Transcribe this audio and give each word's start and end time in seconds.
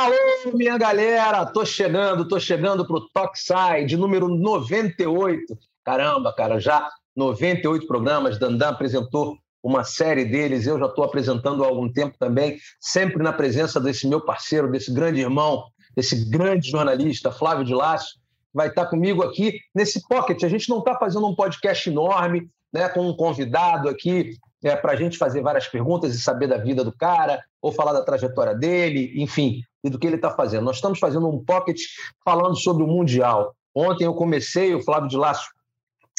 Alô, 0.00 0.56
minha 0.56 0.78
galera! 0.78 1.44
Tô 1.44 1.62
chegando, 1.62 2.26
tô 2.26 2.40
chegando 2.40 2.86
pro 2.86 3.06
Tokside, 3.10 3.98
número 3.98 4.28
98. 4.28 5.58
Caramba, 5.84 6.32
cara, 6.32 6.58
já 6.58 6.88
98 7.14 7.86
programas. 7.86 8.38
Dandan 8.38 8.70
apresentou 8.70 9.36
uma 9.62 9.84
série 9.84 10.24
deles, 10.24 10.66
eu 10.66 10.78
já 10.78 10.86
estou 10.86 11.04
apresentando 11.04 11.62
há 11.62 11.66
algum 11.66 11.86
tempo 11.92 12.16
também, 12.18 12.56
sempre 12.80 13.22
na 13.22 13.30
presença 13.30 13.78
desse 13.78 14.08
meu 14.08 14.22
parceiro, 14.22 14.72
desse 14.72 14.90
grande 14.90 15.20
irmão, 15.20 15.64
desse 15.94 16.30
grande 16.30 16.70
jornalista, 16.70 17.30
Flávio 17.30 17.66
de 17.66 17.74
Lácio, 17.74 18.18
vai 18.54 18.68
estar 18.68 18.86
comigo 18.86 19.22
aqui 19.22 19.60
nesse 19.74 20.00
pocket. 20.08 20.42
A 20.44 20.48
gente 20.48 20.70
não 20.70 20.78
está 20.78 20.96
fazendo 20.96 21.26
um 21.26 21.34
podcast 21.34 21.90
enorme, 21.90 22.48
né, 22.72 22.88
com 22.88 23.06
um 23.06 23.14
convidado 23.14 23.86
aqui 23.86 24.34
é, 24.64 24.74
para 24.74 24.92
a 24.92 24.96
gente 24.96 25.18
fazer 25.18 25.42
várias 25.42 25.68
perguntas 25.68 26.14
e 26.14 26.22
saber 26.22 26.46
da 26.46 26.56
vida 26.56 26.82
do 26.82 26.90
cara, 26.90 27.44
ou 27.60 27.70
falar 27.70 27.92
da 27.92 28.02
trajetória 28.02 28.54
dele, 28.54 29.12
enfim, 29.16 29.60
e 29.82 29.90
do 29.90 29.98
que 29.98 30.06
ele 30.06 30.16
está 30.16 30.30
fazendo. 30.30 30.64
Nós 30.64 30.76
estamos 30.76 30.98
fazendo 30.98 31.28
um 31.28 31.42
pocket 31.42 31.80
falando 32.24 32.56
sobre 32.56 32.82
o 32.82 32.86
Mundial. 32.86 33.54
Ontem 33.74 34.04
eu 34.04 34.14
comecei, 34.14 34.74
o 34.74 34.82
Flávio 34.82 35.08
de 35.08 35.16
Laço 35.16 35.48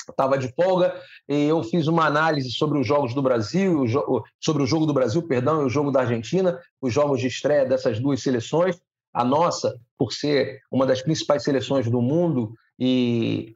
estava 0.10 0.38
de 0.38 0.52
folga 0.54 1.00
e 1.30 1.48
eu 1.48 1.64
fiz 1.64 1.88
uma 1.88 2.06
análise 2.06 2.52
sobre 2.52 2.80
os 2.80 2.88
jogos 2.88 3.14
do 3.14 3.22
Brasil, 3.22 3.86
sobre 4.40 4.64
o 4.64 4.66
jogo 4.66 4.86
do 4.86 4.94
Brasil, 4.94 5.22
perdão, 5.28 5.62
e 5.62 5.66
o 5.66 5.70
jogo 5.70 5.92
da 5.92 6.02
Argentina, 6.02 6.60
os 6.82 6.94
jogos 6.94 7.20
de 7.20 7.28
estreia 7.28 7.66
dessas 7.66 8.00
duas 8.00 8.22
seleções. 8.22 8.80
A 9.14 9.24
nossa, 9.26 9.78
por 9.98 10.14
ser 10.14 10.62
uma 10.72 10.86
das 10.86 11.02
principais 11.02 11.44
seleções 11.44 11.90
do 11.90 12.02
mundo 12.02 12.54
e 12.80 13.54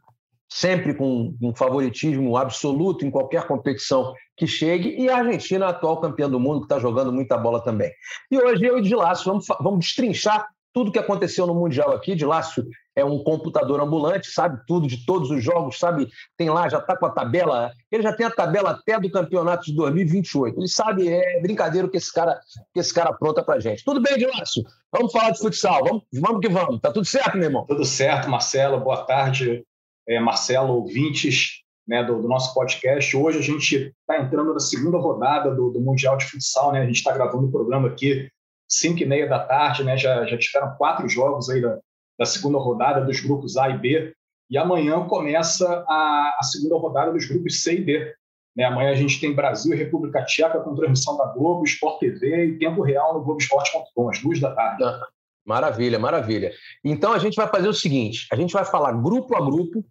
sempre 0.50 0.94
com 0.94 1.36
um 1.42 1.56
favoritismo 1.56 2.38
absoluto 2.38 3.06
em 3.06 3.12
qualquer 3.12 3.48
competição 3.48 4.14
que 4.38 4.48
chegue, 4.48 4.96
e 4.98 5.10
a 5.10 5.18
Argentina, 5.18 5.68
atual 5.68 6.00
campeã 6.02 6.30
do 6.30 6.40
mundo, 6.40 6.60
que 6.60 6.66
está 6.66 6.80
jogando 6.80 7.12
muita 7.12 7.38
bola 7.38 7.64
também. 7.64 7.92
E 8.30 8.38
hoje 8.38 8.66
eu 8.66 8.78
e 8.78 8.82
de 8.82 8.96
Lácio 8.96 9.26
vamos, 9.26 9.46
vamos 9.62 9.80
destrinchar 9.80 10.46
tudo 10.76 10.92
que 10.92 11.00
aconteceu 11.00 11.48
no 11.48 11.56
Mundial 11.56 11.94
aqui. 11.94 12.16
De 12.16 12.26
Lácio 12.26 12.68
é 12.94 13.04
um 13.04 13.24
computador 13.24 13.80
ambulante, 13.80 14.28
sabe 14.28 14.60
tudo 14.68 14.88
de 14.88 15.06
todos 15.06 15.32
os 15.32 15.42
jogos, 15.42 15.80
sabe? 15.80 16.10
Tem 16.38 16.50
lá, 16.50 16.68
já 16.68 16.80
está 16.80 16.98
com 16.98 17.06
a 17.06 17.12
tabela, 17.12 17.72
ele 17.90 18.04
já 18.04 18.12
tem 18.12 18.26
a 18.26 18.32
tabela 18.32 18.72
até 18.72 19.00
do 19.00 19.10
campeonato 19.10 19.66
de 19.66 19.74
2028. 19.74 20.60
Ele 20.60 20.68
sabe, 20.68 21.08
é 21.08 21.42
brincadeira 21.42 21.88
que 21.88 21.96
esse 21.96 22.14
cara, 22.14 22.38
que 22.74 22.80
esse 22.82 22.94
cara 22.94 23.12
apronta 23.12 23.42
pra 23.42 23.58
gente. 23.58 23.86
Tudo 23.86 24.02
bem, 24.02 24.18
de 24.18 24.26
Lácio? 24.26 24.64
Vamos 24.92 25.14
falar 25.14 25.32
de 25.32 25.40
futsal, 25.40 25.82
vamos, 25.82 26.04
vamos 26.14 26.42
que 26.42 26.50
vamos. 26.50 26.82
Tá 26.82 26.92
tudo 26.92 27.06
certo, 27.06 27.38
meu 27.38 27.46
irmão? 27.46 27.66
Tudo 27.66 27.86
certo, 27.86 28.30
Marcelo. 28.30 28.78
Boa 28.82 29.06
tarde, 29.06 29.64
é, 30.08 30.20
Marcelo, 30.20 30.74
ouvintes 30.74 31.62
né, 31.88 32.04
do, 32.04 32.22
do, 32.22 32.28
nosso 32.28 32.54
podcast. 32.54 33.16
Hoje 33.16 33.40
a 33.40 33.42
gente 33.42 33.94
está 34.00 34.22
entrando 34.22 34.54
na 34.54 34.60
segunda 34.60 34.98
rodada 34.98 35.54
do, 35.54 35.70
do, 35.70 35.80
Mundial 35.80 36.18
de 36.18 36.26
Futsal, 36.26 36.72
né? 36.72 36.82
A 36.82 36.86
gente 36.86 36.98
está 36.98 37.12
gravando 37.12 37.48
o 37.48 37.52
programa 37.52 37.90
aqui 37.90 38.30
5 38.70 39.02
e 39.02 39.06
meia 39.06 39.28
da 39.28 39.40
tarde, 39.40 39.84
né? 39.84 39.98
Já, 39.98 40.26
já 40.26 40.38
tiveram 40.38 40.76
quatro 40.78 41.08
jogos 41.08 41.50
aí 41.50 41.62
da, 41.62 41.78
da, 42.18 42.26
segunda 42.26 42.58
rodada 42.58 43.02
dos 43.02 43.20
grupos 43.20 43.58
A 43.58 43.70
e 43.70 43.78
B. 43.78 44.14
E 44.50 44.58
amanhã 44.58 45.08
começa 45.08 45.86
a, 45.88 46.38
a 46.40 46.44
segunda 46.44 46.76
rodada 46.76 47.12
dos 47.12 47.26
grupos 47.28 47.62
C 47.62 47.76
e 47.76 47.84
D. 47.84 48.14
Né? 48.56 48.64
Amanhã 48.64 48.92
a 48.92 48.96
gente 48.96 49.20
tem 49.20 49.34
Brasil 49.34 49.74
e 49.74 49.78
República 49.78 50.24
Tcheca 50.24 50.60
com 50.60 50.76
transmissão 50.76 51.18
da 51.18 51.26
Globo, 51.26 51.66
Sport 51.66 52.00
TV 52.00 52.46
e 52.46 52.58
tempo 52.58 52.82
real 52.82 53.16
no 53.16 53.24
Globoesporte.com, 53.24 54.10
às 54.10 54.22
duas 54.22 54.40
da 54.40 54.54
tarde. 54.56 54.84
Ah, 54.84 55.08
maravilha, 55.46 56.00
maravilha. 56.00 56.52
Então 56.84 57.12
a 57.12 57.20
gente 57.20 57.36
vai 57.36 57.48
fazer 57.48 57.68
o 57.68 57.74
seguinte: 57.74 58.28
a 58.32 58.36
gente 58.36 58.54
vai 58.54 58.64
falar 58.64 58.94
grupo 58.94 59.36
a 59.36 59.42
grupo. 59.42 59.84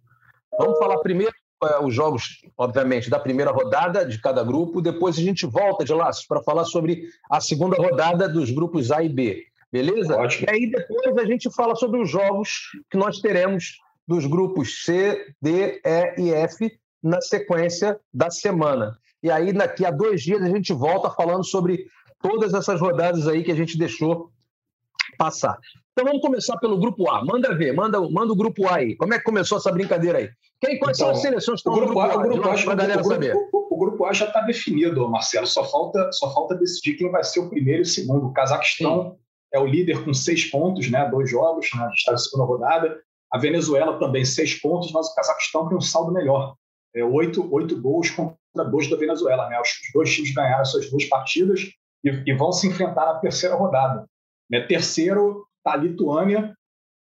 Vamos 0.57 0.77
falar 0.77 0.97
primeiro 0.99 1.33
é, 1.63 1.83
os 1.83 1.93
jogos, 1.93 2.41
obviamente, 2.57 3.09
da 3.09 3.19
primeira 3.19 3.51
rodada 3.51 4.05
de 4.05 4.19
cada 4.19 4.43
grupo. 4.43 4.81
Depois 4.81 5.17
a 5.17 5.21
gente 5.21 5.45
volta 5.45 5.85
de 5.85 5.93
lá 5.93 6.09
para 6.27 6.43
falar 6.43 6.65
sobre 6.65 7.03
a 7.29 7.39
segunda 7.39 7.77
rodada 7.77 8.27
dos 8.27 8.51
grupos 8.51 8.91
A 8.91 9.03
e 9.03 9.09
B. 9.09 9.43
Beleza? 9.71 10.15
Ótimo. 10.15 10.47
E 10.49 10.53
aí 10.53 10.71
depois 10.71 11.17
a 11.17 11.25
gente 11.25 11.53
fala 11.53 11.75
sobre 11.75 12.01
os 12.01 12.09
jogos 12.09 12.49
que 12.89 12.97
nós 12.97 13.19
teremos 13.19 13.77
dos 14.07 14.25
grupos 14.25 14.83
C, 14.83 15.33
D, 15.41 15.81
E 15.83 16.21
e 16.21 16.33
F 16.33 16.71
na 17.01 17.21
sequência 17.21 17.99
da 18.13 18.29
semana. 18.29 18.97
E 19.21 19.31
aí, 19.31 19.51
daqui 19.51 19.85
a 19.85 19.91
dois 19.91 20.21
dias, 20.21 20.41
a 20.41 20.49
gente 20.49 20.71
volta 20.71 21.09
falando 21.09 21.43
sobre 21.43 21.87
todas 22.21 22.53
essas 22.53 22.79
rodadas 22.79 23.27
aí 23.27 23.43
que 23.43 23.51
a 23.51 23.55
gente 23.55 23.77
deixou 23.77 24.29
passar. 25.15 25.57
Então 25.91 26.05
vamos 26.05 26.21
começar 26.21 26.57
pelo 26.57 26.77
grupo 26.77 27.09
A. 27.09 27.23
Manda 27.23 27.55
ver, 27.55 27.73
manda, 27.73 27.99
manda 28.09 28.33
o 28.33 28.35
grupo 28.35 28.67
A 28.67 28.75
aí. 28.75 28.95
Como 28.97 29.13
é 29.13 29.17
que 29.17 29.23
começou 29.23 29.57
essa 29.57 29.71
brincadeira 29.71 30.17
aí? 30.17 30.29
Quem, 30.59 30.77
quais 30.77 30.97
então, 30.97 31.07
são 31.07 31.15
as 31.15 31.21
seleções 31.21 31.61
que 31.61 31.69
estão 31.69 31.73
no 31.73 31.85
grupo 31.85 31.99
A? 32.01 32.15
O 32.15 32.21
grupo 32.21 32.49
A, 32.49 32.75
galera 32.75 33.03
saber. 33.03 33.33
O, 33.53 33.77
grupo 33.77 34.05
A 34.05 34.11
já 34.11 34.25
está 34.25 34.41
definido, 34.41 35.07
Marcelo. 35.09 35.47
Só 35.47 35.63
falta, 35.63 36.11
só 36.11 36.33
falta 36.33 36.55
decidir 36.55 36.97
quem 36.97 37.09
vai 37.09 37.23
ser 37.23 37.39
o 37.39 37.49
primeiro 37.49 37.79
e 37.79 37.83
o 37.83 37.85
segundo. 37.85 38.27
O 38.27 38.33
Cazaquistão 38.33 39.11
Sim. 39.11 39.17
é 39.53 39.59
o 39.59 39.65
líder 39.65 40.03
com 40.03 40.13
seis 40.13 40.43
pontos, 40.45 40.89
né? 40.91 41.09
Dois 41.09 41.29
jogos, 41.29 41.69
né? 41.73 41.89
está 41.93 42.11
na 42.11 42.17
segunda 42.17 42.45
rodada. 42.45 42.99
A 43.31 43.37
Venezuela 43.37 43.97
também 43.97 44.25
seis 44.25 44.53
pontos, 44.53 44.91
mas 44.91 45.07
o 45.07 45.15
Cazaquistão 45.15 45.69
tem 45.69 45.77
um 45.77 45.81
saldo 45.81 46.11
melhor. 46.11 46.55
É 46.93 47.03
oito, 47.05 47.47
oito 47.53 47.79
gols 47.81 48.09
contra 48.09 48.69
dois 48.69 48.89
da 48.89 48.97
Venezuela, 48.97 49.47
né? 49.47 49.59
Os 49.61 49.69
dois 49.93 50.13
times 50.13 50.33
ganharam 50.33 50.65
suas 50.65 50.89
duas 50.89 51.05
partidas 51.05 51.61
e, 52.03 52.09
e 52.25 52.33
vão 52.33 52.51
se 52.51 52.67
enfrentar 52.67 53.05
na 53.05 53.19
terceira 53.19 53.55
rodada. 53.55 54.05
Né? 54.49 54.61
Terceiro, 54.61 55.45
a 55.65 55.75
Lituânia, 55.75 56.55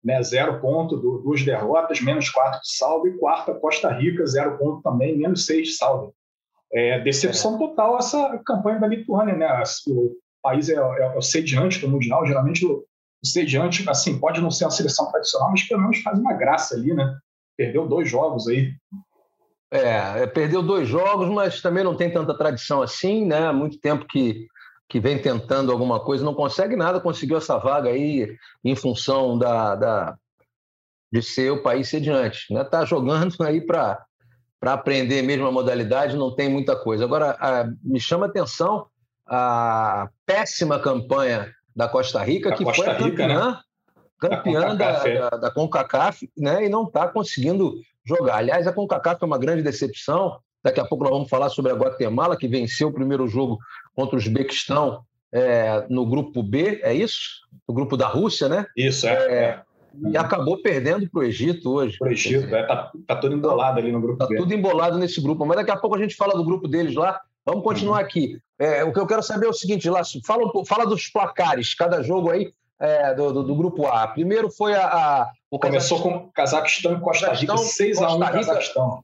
né, 0.03 0.21
zero 0.21 0.59
ponto, 0.59 0.97
duas 0.97 1.43
derrotas, 1.43 2.01
menos 2.01 2.29
quatro 2.29 2.59
de 2.61 2.75
saldo, 2.75 3.07
e 3.07 3.17
quarta, 3.17 3.53
Costa 3.53 3.89
Rica, 3.89 4.25
zero 4.25 4.57
ponto 4.57 4.81
também, 4.81 5.17
menos 5.17 5.45
seis 5.45 5.69
de 5.69 5.73
saldo. 5.75 6.13
É, 6.73 6.99
decepção 6.99 7.55
é. 7.55 7.59
total 7.59 7.97
essa 7.97 8.37
campanha 8.45 8.79
da 8.79 8.87
Lituânia, 8.87 9.35
né? 9.35 9.63
O 9.87 10.11
país 10.41 10.69
é, 10.69 10.73
é, 10.73 10.77
é 10.77 11.17
o 11.17 11.21
sediante 11.21 11.79
do 11.79 11.87
Mundial, 11.87 12.25
geralmente 12.25 12.65
o, 12.65 12.83
o 13.23 13.27
sediante, 13.27 13.87
assim, 13.89 14.19
pode 14.19 14.41
não 14.41 14.51
ser 14.51 14.65
uma 14.65 14.71
seleção 14.71 15.09
tradicional, 15.09 15.51
mas 15.51 15.63
pelo 15.63 15.81
menos 15.81 16.01
faz 16.01 16.19
uma 16.19 16.33
graça 16.33 16.75
ali, 16.75 16.93
né? 16.93 17.17
Perdeu 17.55 17.87
dois 17.87 18.09
jogos 18.09 18.47
aí. 18.47 18.73
É, 19.71 20.27
perdeu 20.27 20.61
dois 20.61 20.87
jogos, 20.87 21.29
mas 21.29 21.61
também 21.61 21.83
não 21.83 21.95
tem 21.95 22.11
tanta 22.11 22.37
tradição 22.37 22.81
assim, 22.81 23.25
né? 23.25 23.47
Há 23.47 23.53
muito 23.53 23.79
tempo 23.79 24.05
que 24.07 24.47
que 24.93 24.99
vem 24.99 25.19
tentando 25.19 25.71
alguma 25.71 25.99
coisa, 25.99 26.23
não 26.23 26.35
consegue 26.35 26.75
nada, 26.75 26.99
conseguiu 26.99 27.37
essa 27.37 27.57
vaga 27.57 27.89
aí 27.89 28.37
em 28.63 28.75
função 28.75 29.35
da, 29.39 29.73
da 29.73 30.15
de 31.11 31.19
ser 31.19 31.51
o 31.51 31.63
país 31.63 31.89
sediante. 31.89 32.41
Está 32.41 32.53
né? 32.53 32.63
Tá 32.63 32.85
jogando 32.85 33.35
aí 33.41 33.59
para 33.59 34.05
aprender 34.61 35.23
mesmo 35.23 35.47
a 35.47 35.51
modalidade, 35.51 36.15
não 36.15 36.35
tem 36.35 36.47
muita 36.47 36.75
coisa. 36.75 37.05
Agora, 37.05 37.35
a, 37.39 37.67
me 37.83 37.99
chama 37.99 38.27
a 38.27 38.29
atenção 38.29 38.85
a 39.25 40.09
péssima 40.27 40.77
campanha 40.77 41.51
da 41.75 41.87
Costa 41.87 42.23
Rica, 42.23 42.51
da 42.51 42.55
que 42.55 42.63
Costa 42.63 42.93
foi 42.93 43.09
Rica, 43.09 43.27
campeã, 43.27 43.51
né? 43.51 43.59
campeã 44.19 44.75
da, 44.75 44.91
da, 44.99 45.09
é. 45.09 45.29
da, 45.39 45.49
CONCACAF 45.49 46.29
né? 46.37 46.65
e 46.65 46.69
não 46.69 46.83
está 46.83 47.07
conseguindo 47.07 47.73
jogar. 48.05 48.35
Aliás, 48.35 48.67
a 48.67 48.73
CONCACAF 48.73 49.23
é 49.23 49.25
uma 49.25 49.39
grande 49.39 49.63
decepção. 49.63 50.37
Daqui 50.63 50.79
a 50.79 50.85
pouco 50.85 51.03
nós 51.03 51.13
vamos 51.13 51.29
falar 51.29 51.49
sobre 51.49 51.71
a 51.71 51.75
Guatemala, 51.75 52.37
que 52.37 52.47
venceu 52.47 52.89
o 52.89 52.93
primeiro 52.93 53.27
jogo 53.27 53.57
contra 53.95 54.15
o 54.15 54.19
Uzbequistão 54.19 55.03
é, 55.31 55.85
no 55.89 56.05
grupo 56.05 56.43
B, 56.43 56.79
é 56.83 56.93
isso? 56.93 57.41
No 57.67 57.73
grupo 57.73 57.97
da 57.97 58.07
Rússia, 58.07 58.47
né? 58.47 58.65
Isso, 58.77 59.07
é. 59.07 59.11
é. 59.11 59.33
é. 59.33 59.61
E 60.09 60.17
acabou 60.17 60.59
perdendo 60.61 61.07
para 61.09 61.19
o 61.19 61.23
Egito 61.23 61.71
hoje. 61.71 61.97
Para 61.99 62.09
o 62.09 62.11
Egito, 62.11 62.53
é, 62.53 62.63
tá, 62.63 62.91
tá 63.07 63.15
tudo 63.15 63.35
embolado 63.35 63.79
ali 63.79 63.91
no 63.91 64.01
grupo 64.01 64.17
tá 64.17 64.25
B. 64.25 64.37
tudo 64.37 64.53
embolado 64.53 64.97
nesse 64.97 65.21
grupo. 65.21 65.45
Mas 65.45 65.57
daqui 65.57 65.71
a 65.71 65.77
pouco 65.77 65.95
a 65.95 65.99
gente 65.99 66.15
fala 66.15 66.33
do 66.33 66.43
grupo 66.43 66.67
deles 66.67 66.95
lá. 66.95 67.21
Vamos 67.45 67.63
continuar 67.63 67.99
uhum. 67.99 68.05
aqui. 68.05 68.39
É, 68.57 68.83
o 68.83 68.91
que 68.91 68.99
eu 68.99 69.05
quero 69.05 69.21
saber 69.21 69.45
é 69.45 69.49
o 69.49 69.53
seguinte, 69.53 69.89
Lácio, 69.89 70.21
fala, 70.25 70.49
fala 70.65 70.85
dos 70.85 71.07
placares, 71.09 71.75
cada 71.75 72.01
jogo 72.01 72.31
aí 72.31 72.51
é, 72.79 73.13
do, 73.13 73.31
do, 73.31 73.43
do, 73.43 73.55
grupo 73.55 73.85
A. 73.85 74.07
Primeiro 74.07 74.49
foi 74.49 74.73
a. 74.73 74.85
a 74.87 75.31
o 75.51 75.59
Começou 75.59 76.01
com 76.01 76.29
Cazaquistão 76.31 76.93
e 76.93 76.99
Costa 76.99 77.31
Rica, 77.31 77.53
6x1 77.53 78.31
Cazaquistão. 78.31 79.03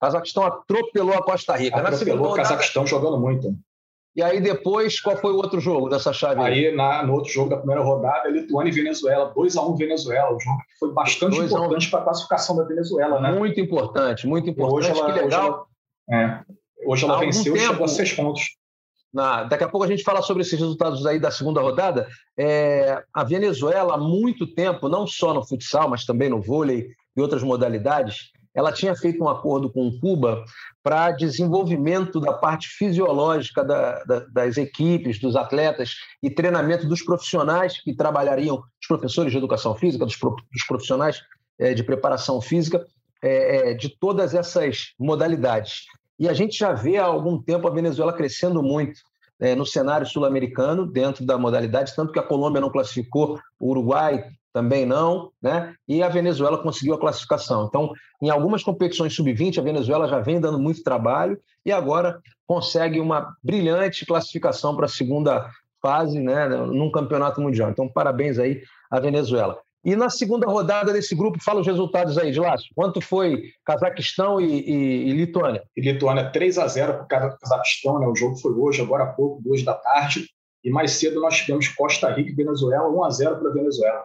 Cazaquistão 0.00 0.44
atropelou 0.44 1.14
a 1.14 1.22
Costa 1.22 1.56
Rica. 1.56 1.76
Atropelou 1.76 2.32
o 2.32 2.34
Cazaquistão 2.34 2.86
jogando 2.86 3.18
muito. 3.18 3.54
E 4.16 4.22
aí 4.22 4.40
depois, 4.40 4.98
qual 4.98 5.14
foi 5.18 5.30
o 5.30 5.36
outro 5.36 5.60
jogo 5.60 5.90
dessa 5.90 6.10
chave? 6.10 6.40
Aí, 6.40 6.74
na, 6.74 7.02
no 7.02 7.12
outro 7.12 7.30
jogo 7.30 7.50
da 7.50 7.58
primeira 7.58 7.82
rodada, 7.82 8.30
Lituânia 8.30 8.70
e 8.70 8.74
Venezuela, 8.74 9.30
2x1 9.34 9.76
Venezuela, 9.76 10.34
um 10.34 10.40
jogo 10.40 10.56
que 10.56 10.78
foi 10.78 10.92
bastante 10.94 11.38
importante 11.38 11.90
para 11.90 12.00
a 12.00 12.04
classificação 12.04 12.56
da 12.56 12.64
Venezuela, 12.64 13.20
né? 13.20 13.32
Muito 13.32 13.60
importante, 13.60 14.26
muito 14.26 14.48
importante. 14.48 14.90
Hoje 14.90 14.98
ela, 14.98 15.12
que 15.12 15.20
legal. 15.20 15.50
Hoje 15.50 15.66
ela, 16.08 16.18
é, 16.18 16.44
hoje 16.86 17.04
ela 17.04 17.18
venceu 17.18 17.52
tempo, 17.52 17.56
e 17.56 17.66
chegou 17.68 17.84
a 17.84 17.88
seis 17.88 18.12
pontos. 18.14 18.42
Na, 19.12 19.44
daqui 19.44 19.64
a 19.64 19.68
pouco 19.68 19.84
a 19.84 19.88
gente 19.88 20.02
fala 20.02 20.22
sobre 20.22 20.42
esses 20.42 20.58
resultados 20.58 21.04
aí 21.04 21.18
da 21.18 21.30
segunda 21.30 21.60
rodada. 21.60 22.08
É, 22.38 23.02
a 23.12 23.22
Venezuela, 23.22 23.96
há 23.96 23.98
muito 23.98 24.46
tempo, 24.46 24.88
não 24.88 25.06
só 25.06 25.34
no 25.34 25.46
futsal, 25.46 25.90
mas 25.90 26.06
também 26.06 26.30
no 26.30 26.40
vôlei 26.40 26.88
e 27.14 27.20
outras 27.20 27.42
modalidades, 27.42 28.30
ela 28.56 28.72
tinha 28.72 28.96
feito 28.96 29.22
um 29.22 29.28
acordo 29.28 29.70
com 29.70 29.96
Cuba 30.00 30.42
para 30.82 31.12
desenvolvimento 31.12 32.18
da 32.18 32.32
parte 32.32 32.68
fisiológica 32.68 33.62
da, 33.62 34.02
da, 34.04 34.20
das 34.20 34.56
equipes, 34.56 35.20
dos 35.20 35.36
atletas 35.36 35.96
e 36.22 36.30
treinamento 36.30 36.88
dos 36.88 37.02
profissionais 37.02 37.78
que 37.82 37.94
trabalhariam, 37.94 38.56
os 38.56 38.86
professores 38.88 39.30
de 39.30 39.36
educação 39.36 39.74
física, 39.74 40.06
dos, 40.06 40.16
dos 40.18 40.66
profissionais 40.66 41.20
é, 41.58 41.74
de 41.74 41.84
preparação 41.84 42.40
física, 42.40 42.82
é, 43.22 43.74
de 43.74 43.90
todas 43.90 44.34
essas 44.34 44.94
modalidades. 44.98 45.84
E 46.18 46.26
a 46.26 46.32
gente 46.32 46.58
já 46.58 46.72
vê 46.72 46.96
há 46.96 47.04
algum 47.04 47.40
tempo 47.40 47.68
a 47.68 47.70
Venezuela 47.70 48.12
crescendo 48.12 48.62
muito. 48.62 49.00
é, 49.38 49.54
no 49.54 49.66
cenário 49.66 50.06
sul-americano, 50.06 50.86
dentro 50.86 51.24
da 51.24 51.36
modalidade, 51.36 51.94
tanto 51.94 52.12
que 52.12 52.18
a 52.18 52.22
Colômbia 52.22 52.60
não 52.60 52.70
classificou, 52.70 53.38
o 53.60 53.70
Uruguai 53.70 54.24
também 54.56 54.86
não, 54.86 55.30
né? 55.42 55.74
E 55.86 56.02
a 56.02 56.08
Venezuela 56.08 56.56
conseguiu 56.56 56.94
a 56.94 56.98
classificação. 56.98 57.66
Então, 57.66 57.92
em 58.22 58.30
algumas 58.30 58.62
competições 58.62 59.14
sub-20, 59.14 59.58
a 59.58 59.62
Venezuela 59.62 60.08
já 60.08 60.18
vem 60.18 60.40
dando 60.40 60.58
muito 60.58 60.82
trabalho 60.82 61.38
e 61.62 61.70
agora 61.70 62.22
consegue 62.46 62.98
uma 62.98 63.36
brilhante 63.42 64.06
classificação 64.06 64.74
para 64.74 64.86
a 64.86 64.88
segunda 64.88 65.46
fase, 65.82 66.18
né, 66.20 66.48
num 66.48 66.90
campeonato 66.90 67.38
mundial. 67.38 67.68
Então, 67.68 67.86
parabéns 67.86 68.38
aí 68.38 68.62
à 68.90 68.98
Venezuela. 68.98 69.58
E 69.84 69.94
na 69.94 70.08
segunda 70.08 70.46
rodada 70.46 70.90
desse 70.90 71.14
grupo, 71.14 71.38
fala 71.44 71.60
os 71.60 71.66
resultados 71.66 72.16
aí, 72.16 72.32
de 72.32 72.40
Lácio. 72.40 72.68
Quanto 72.74 72.98
foi 73.02 73.50
Cazaquistão 73.62 74.40
e, 74.40 74.46
e, 74.46 75.10
e 75.10 75.12
Lituânia? 75.12 75.62
E 75.76 75.82
Lituânia 75.82 76.32
3 76.32 76.56
a 76.56 76.66
0 76.66 76.94
para 76.94 77.02
o 77.02 77.38
Cazaquistão, 77.38 77.98
né? 77.98 78.06
O 78.06 78.16
jogo 78.16 78.36
foi 78.38 78.52
hoje, 78.52 78.80
agora 78.80 79.04
há 79.04 79.08
pouco, 79.08 79.42
duas 79.42 79.62
da 79.62 79.74
tarde. 79.74 80.30
E 80.64 80.70
mais 80.70 80.92
cedo 80.92 81.20
nós 81.20 81.36
tivemos 81.36 81.68
Costa 81.68 82.10
Rica 82.10 82.30
e 82.30 82.34
Venezuela, 82.34 82.88
1 82.88 83.04
a 83.04 83.10
0 83.10 83.36
para 83.36 83.50
a 83.50 83.52
Venezuela. 83.52 84.02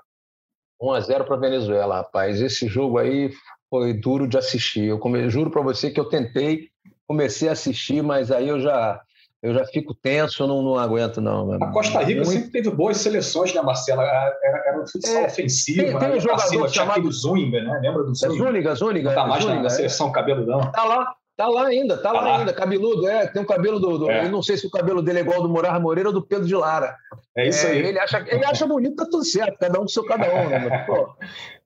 1 0.81 0.91
a 0.91 0.99
0 0.99 1.25
para 1.25 1.35
a 1.35 1.39
Venezuela, 1.39 1.97
rapaz. 1.97 2.41
Esse 2.41 2.67
jogo 2.67 2.97
aí 2.97 3.31
foi 3.69 3.93
duro 3.93 4.27
de 4.27 4.37
assistir. 4.37 4.85
Eu 4.85 4.99
come... 4.99 5.29
juro 5.29 5.51
para 5.51 5.61
você 5.61 5.91
que 5.91 5.99
eu 5.99 6.05
tentei, 6.05 6.69
comecei 7.07 7.47
a 7.47 7.53
assistir, 7.53 8.01
mas 8.01 8.31
aí 8.31 8.47
eu 8.47 8.59
já 8.59 9.01
eu 9.41 9.55
já 9.55 9.65
fico 9.65 9.95
tenso, 9.95 10.45
não, 10.45 10.61
não 10.61 10.77
aguento, 10.77 11.19
não. 11.19 11.51
A 11.53 11.71
Costa 11.71 11.99
Rica 12.03 12.21
Muito... 12.21 12.31
sempre 12.31 12.51
teve 12.51 12.69
boas 12.69 12.97
seleções, 12.97 13.51
né, 13.55 13.61
Marcela? 13.61 14.03
Era, 14.03 14.63
era 14.67 14.81
um 14.81 14.85
futsal 14.85 15.23
é, 15.23 15.25
ofensivo, 15.25 15.81
tem, 15.81 15.97
tem 15.97 16.17
um 16.17 16.19
jogador 16.19 16.69
chamado 16.69 17.11
Zúñiga, 17.11 17.59
né? 17.63 17.79
Lembra 17.81 18.03
do 18.03 18.13
Zúñiga? 18.13 18.35
É 18.35 18.45
Zúñiga, 18.45 18.75
Zúñiga. 18.75 19.09
Não 19.09 19.15
tá 19.15 19.27
mais 19.27 19.43
Zúñiga, 19.43 19.63
na, 19.63 19.69
seleção 19.71 20.11
cabeludão. 20.11 20.71
Tá 20.71 20.83
lá, 20.83 21.15
tá 21.35 21.47
lá 21.47 21.67
ainda, 21.67 21.97
tá, 21.97 22.03
tá 22.03 22.11
lá, 22.11 22.21
lá, 22.21 22.39
ainda, 22.39 22.53
cabeludo, 22.53 23.07
é, 23.07 23.27
tem 23.27 23.41
um 23.41 23.45
cabelo 23.45 23.79
do, 23.79 23.97
do 23.97 24.11
é. 24.11 24.25
eu 24.25 24.29
não 24.29 24.41
sei 24.41 24.57
se 24.57 24.67
o 24.67 24.71
cabelo 24.71 25.01
dele 25.01 25.19
é 25.19 25.21
igual 25.21 25.37
ao 25.37 25.43
do 25.43 25.49
Morar 25.49 25.79
Moreira 25.79 26.09
ou 26.09 26.13
do 26.13 26.21
Pedro 26.21 26.45
de 26.45 26.55
Lara. 26.55 26.95
É 27.35 27.47
isso 27.47 27.65
é, 27.65 27.71
aí. 27.71 27.85
Ele 27.85 27.99
acha, 27.99 28.25
ele 28.27 28.45
acha 28.45 28.67
bonito, 28.67 28.95
tá 28.95 29.05
tudo 29.05 29.25
certo, 29.25 29.57
cada 29.57 29.79
um 29.79 29.83
com 29.83 29.87
seu 29.87 30.05
cada 30.05 30.33
um, 30.33 30.49
né? 30.49 30.85
Pô, 30.85 31.09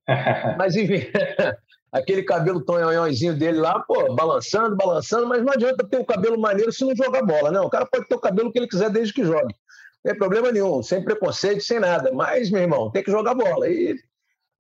mas 0.58 0.76
enfim, 0.76 1.08
aquele 1.92 2.24
cabelo 2.24 2.62
tonhonhãozinho 2.62 3.38
dele 3.38 3.60
lá, 3.60 3.80
pô, 3.80 4.14
balançando, 4.14 4.76
balançando, 4.76 5.28
mas 5.28 5.44
não 5.44 5.54
adianta 5.54 5.88
ter 5.88 5.98
o 5.98 6.06
cabelo 6.06 6.40
maneiro 6.40 6.72
se 6.72 6.84
não 6.84 6.96
jogar 6.96 7.24
bola, 7.24 7.52
não. 7.52 7.66
O 7.66 7.70
cara 7.70 7.86
pode 7.86 8.08
ter 8.08 8.16
o 8.16 8.20
cabelo 8.20 8.52
que 8.52 8.60
ele 8.60 8.68
quiser 8.68 8.90
desde 8.90 9.14
que 9.14 9.24
jogue. 9.24 9.56
Não 10.04 10.12
tem 10.12 10.18
problema 10.18 10.52
nenhum, 10.52 10.84
sem 10.84 11.04
preconceito, 11.04 11.62
sem 11.62 11.80
nada. 11.80 12.12
Mas, 12.14 12.52
meu 12.52 12.62
irmão, 12.62 12.92
tem 12.92 13.04
que 13.04 13.10
jogar 13.10 13.34
bola. 13.34 13.68
E 13.68 13.96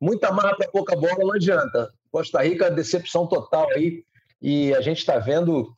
muita 0.01 0.31
marra 0.31 0.55
para 0.55 0.71
pouca 0.71 0.95
bola 0.95 1.19
não 1.19 1.33
adianta. 1.33 1.91
Costa 2.11 2.41
Rica, 2.41 2.71
decepção 2.71 3.27
total 3.27 3.69
aí. 3.71 4.03
E 4.47 4.75
a 4.75 4.81
gente 4.81 4.99
está 4.99 5.17
vendo 5.17 5.75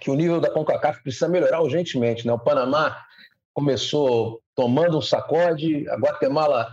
que 0.00 0.10
o 0.10 0.14
nível 0.16 0.40
da 0.40 0.50
CONCACAF 0.50 1.00
precisa 1.00 1.28
melhorar 1.28 1.62
urgentemente. 1.62 2.26
Né? 2.26 2.32
O 2.32 2.38
Panamá 2.38 3.00
começou 3.54 4.42
tomando 4.56 4.98
um 4.98 5.00
sacode, 5.00 5.88
a 5.88 5.94
Guatemala 5.94 6.72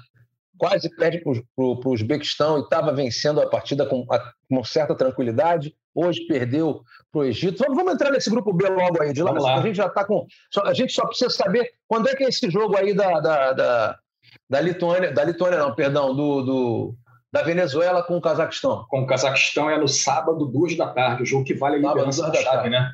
quase 0.58 0.90
perde 0.96 1.20
para 1.20 1.64
o 1.64 1.80
Uzbequistão 1.86 2.58
e 2.58 2.62
estava 2.62 2.92
vencendo 2.92 3.40
a 3.40 3.48
partida 3.48 3.86
com, 3.86 4.04
a, 4.10 4.34
com 4.50 4.64
certa 4.64 4.96
tranquilidade. 4.96 5.76
Hoje 5.94 6.26
perdeu 6.26 6.82
para 7.12 7.20
o 7.20 7.24
Egito. 7.24 7.60
Vamos, 7.60 7.78
vamos, 7.78 7.94
entrar 7.94 8.10
nesse 8.10 8.32
grupo 8.32 8.52
B 8.52 8.68
logo 8.68 9.04
aí, 9.04 9.14
de 9.14 9.22
lá. 9.22 9.60
A 9.60 9.62
gente 9.62 9.76
já 9.76 9.86
está 9.86 10.04
com. 10.04 10.26
Só, 10.52 10.64
a 10.64 10.74
gente 10.74 10.92
só 10.92 11.06
precisa 11.06 11.30
saber 11.30 11.72
quando 11.88 12.10
é 12.10 12.16
que 12.16 12.24
é 12.24 12.30
esse 12.30 12.50
jogo 12.50 12.76
aí 12.76 12.96
da, 12.96 13.20
da, 13.20 13.54
da, 13.54 14.00
da 14.50 14.60
Lituânia. 14.60 15.14
Da 15.14 15.24
Lituânia, 15.24 15.60
não, 15.60 15.76
perdão, 15.76 16.16
do, 16.16 16.42
do, 16.42 16.96
da 17.36 17.44
Venezuela 17.44 18.02
com 18.02 18.16
o 18.16 18.22
Cazaquistão. 18.22 18.86
Com 18.88 19.02
o 19.02 19.06
Cazaquistão 19.06 19.70
é 19.70 19.78
no 19.78 19.90
sábado, 19.90 20.46
duas 20.46 20.74
da 20.78 20.88
tarde, 20.88 21.24
o 21.24 21.26
jogo 21.26 21.44
que 21.44 21.54
vale 21.54 21.76
a 21.76 21.90
liderança 21.90 22.32
da 22.32 22.34
chave, 22.34 22.70
né? 22.70 22.94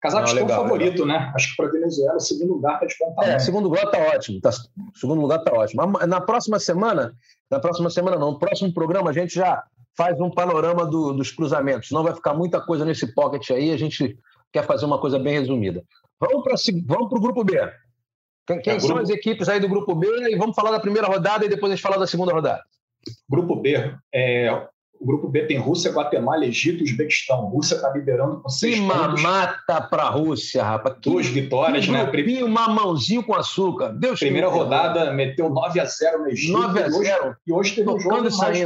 Cazaquistão 0.00 0.44
legal, 0.44 0.62
favorito, 0.62 1.04
legal. 1.04 1.20
né? 1.20 1.32
Acho 1.34 1.50
que 1.50 1.56
para 1.56 1.70
Venezuela, 1.70 2.18
segundo 2.18 2.54
lugar 2.54 2.74
está 2.74 2.86
despontado. 2.86 3.28
É, 3.28 3.38
segundo 3.38 3.64
lugar 3.64 3.84
está 3.84 3.98
ótimo. 3.98 4.40
Tá, 4.40 4.50
segundo 4.94 5.20
lugar 5.20 5.40
está 5.40 5.52
ótimo. 5.52 5.82
Na 6.08 6.22
próxima 6.22 6.58
semana, 6.58 7.14
na 7.50 7.60
próxima 7.60 7.90
semana 7.90 8.16
não, 8.16 8.32
no 8.32 8.38
próximo 8.38 8.72
programa 8.72 9.10
a 9.10 9.12
gente 9.12 9.34
já 9.34 9.62
faz 9.94 10.18
um 10.18 10.30
panorama 10.30 10.86
do, 10.86 11.12
dos 11.12 11.30
cruzamentos. 11.30 11.90
Não 11.90 12.02
vai 12.02 12.14
ficar 12.14 12.32
muita 12.32 12.62
coisa 12.62 12.86
nesse 12.86 13.12
pocket 13.14 13.50
aí, 13.50 13.70
a 13.72 13.76
gente 13.76 14.18
quer 14.50 14.64
fazer 14.64 14.86
uma 14.86 14.98
coisa 14.98 15.18
bem 15.18 15.38
resumida. 15.38 15.84
Vamos 16.18 16.42
para 16.42 16.54
vamos 16.86 17.12
o 17.12 17.20
grupo 17.20 17.44
B. 17.44 17.60
Quem, 18.46 18.58
quem 18.62 18.72
é, 18.72 18.80
são 18.80 18.88
grupo... 18.88 19.02
as 19.02 19.10
equipes 19.10 19.50
aí 19.50 19.60
do 19.60 19.68
grupo 19.68 19.94
B? 19.94 20.08
E 20.30 20.36
vamos 20.36 20.56
falar 20.56 20.70
da 20.70 20.80
primeira 20.80 21.06
rodada 21.06 21.44
e 21.44 21.48
depois 21.48 21.70
a 21.70 21.76
gente 21.76 21.82
fala 21.82 21.98
da 21.98 22.06
segunda 22.06 22.32
rodada. 22.32 22.62
Grupo 23.28 23.56
B, 23.56 23.94
é, 24.14 24.66
o 25.02 25.04
grupo 25.04 25.28
B 25.28 25.44
tem 25.46 25.58
Rússia, 25.58 25.90
Guatemala, 25.90 26.46
Egito 26.46 26.80
e 26.80 26.84
Uzbequistão. 26.84 27.46
Rússia 27.46 27.74
está 27.74 27.90
liderando 27.90 28.40
com 28.40 28.48
seis 28.48 28.78
que 28.78 28.86
pontos. 28.86 29.20
mata 29.20 29.80
para 29.80 30.04
a 30.04 30.10
Rússia, 30.10 30.62
rapaz. 30.62 30.96
Que, 31.02 31.10
Duas 31.10 31.26
vitórias, 31.26 31.86
que 31.86 31.90
né? 31.90 32.04
Grupinho, 32.06 32.48
mamãozinho 32.48 33.24
com 33.24 33.34
açúcar. 33.34 33.88
Deus 33.88 34.20
Primeira 34.20 34.48
rodada 34.48 35.06
Deus. 35.06 35.16
meteu 35.16 35.50
9 35.50 35.80
a 35.80 35.84
0 35.84 36.20
no 36.20 36.28
Egito. 36.28 36.52
9 36.52 36.82
a 36.84 36.88
0. 36.88 37.36
E 37.44 37.52
hoje, 37.52 37.74
teve 37.74 37.90
um 37.90 37.98
jogo 37.98 38.28
mais, 38.36 38.60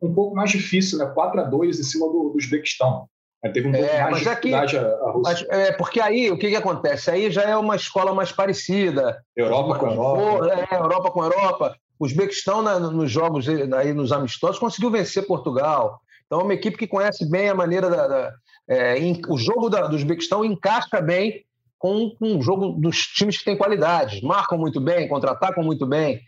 um 0.00 0.14
pouco 0.14 0.34
mais 0.34 0.50
difícil, 0.50 0.98
né? 0.98 1.04
4 1.04 1.40
a 1.40 1.44
2 1.44 1.78
em 1.78 1.82
cima 1.82 2.06
do, 2.06 2.30
do 2.30 2.38
Uzbequistão. 2.38 3.06
Teve 3.52 3.68
um 3.68 3.72
pouco 3.72 3.86
é, 3.86 4.02
mais 4.02 4.18
de 4.18 4.28
dificuldade 4.28 4.76
aqui, 4.78 4.86
a, 4.86 5.10
Rússia. 5.10 5.46
Mas, 5.50 5.60
é, 5.60 5.72
porque 5.72 6.00
aí, 6.00 6.30
o 6.30 6.38
que, 6.38 6.48
que 6.48 6.56
acontece? 6.56 7.10
Aí 7.10 7.30
já 7.30 7.42
é 7.42 7.56
uma 7.56 7.76
escola 7.76 8.14
mais 8.14 8.30
parecida. 8.30 9.20
Europa 9.36 9.78
com 9.78 9.86
Europa. 9.88 10.66
É, 10.70 10.76
Europa 10.76 11.10
com 11.10 11.24
Europa. 11.24 11.76
O 11.98 12.04
Uzbequistão, 12.04 12.62
nos 12.80 13.10
jogos 13.10 13.46
aí 13.48 13.92
nos 13.92 14.12
amistosos, 14.12 14.58
conseguiu 14.58 14.90
vencer 14.90 15.26
Portugal. 15.26 16.00
Então, 16.26 16.40
é 16.40 16.44
uma 16.44 16.54
equipe 16.54 16.76
que 16.76 16.86
conhece 16.86 17.28
bem 17.28 17.48
a 17.48 17.54
maneira 17.54 17.90
da. 17.90 18.08
da 18.08 18.32
é, 18.68 18.98
in, 18.98 19.20
o 19.28 19.36
jogo 19.36 19.68
da, 19.68 19.86
do 19.86 19.96
Uzbequistão 19.96 20.44
encaixa 20.44 21.00
bem 21.00 21.44
com, 21.78 22.16
o 22.20 22.40
jogo 22.40 22.72
dos 22.80 23.06
times 23.08 23.36
que 23.36 23.44
têm 23.44 23.56
qualidade. 23.56 24.24
Marcam 24.24 24.56
muito 24.56 24.80
bem, 24.80 25.08
contra-atacam 25.08 25.64
muito 25.64 25.84
bem, 25.84 26.20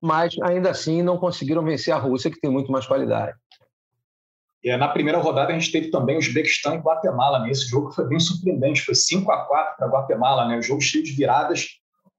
mas 0.00 0.36
ainda 0.42 0.70
assim 0.70 1.02
não 1.02 1.18
conseguiram 1.18 1.64
vencer 1.64 1.92
a 1.92 1.98
Rússia, 1.98 2.30
que 2.30 2.40
tem 2.40 2.50
muito 2.50 2.70
mais 2.70 2.86
qualidade. 2.86 3.36
E 4.62 4.76
na 4.76 4.88
primeira 4.88 5.18
rodada 5.18 5.52
a 5.52 5.58
gente 5.58 5.72
teve 5.72 5.90
também 5.90 6.16
o 6.16 6.18
Uzbequistão 6.18 6.74
e 6.74 6.78
Guatemala. 6.78 7.40
Né? 7.40 7.50
Esse 7.50 7.66
jogo 7.66 7.90
foi 7.90 8.06
bem 8.06 8.20
surpreendente, 8.20 8.82
foi 8.82 8.94
5 8.94 9.30
a 9.32 9.46
4 9.46 9.76
para 9.78 9.88
Guatemala, 9.88 10.46
né? 10.46 10.58
o 10.58 10.62
jogo 10.62 10.80
cheio 10.80 11.02
de 11.02 11.12
viradas, 11.12 11.66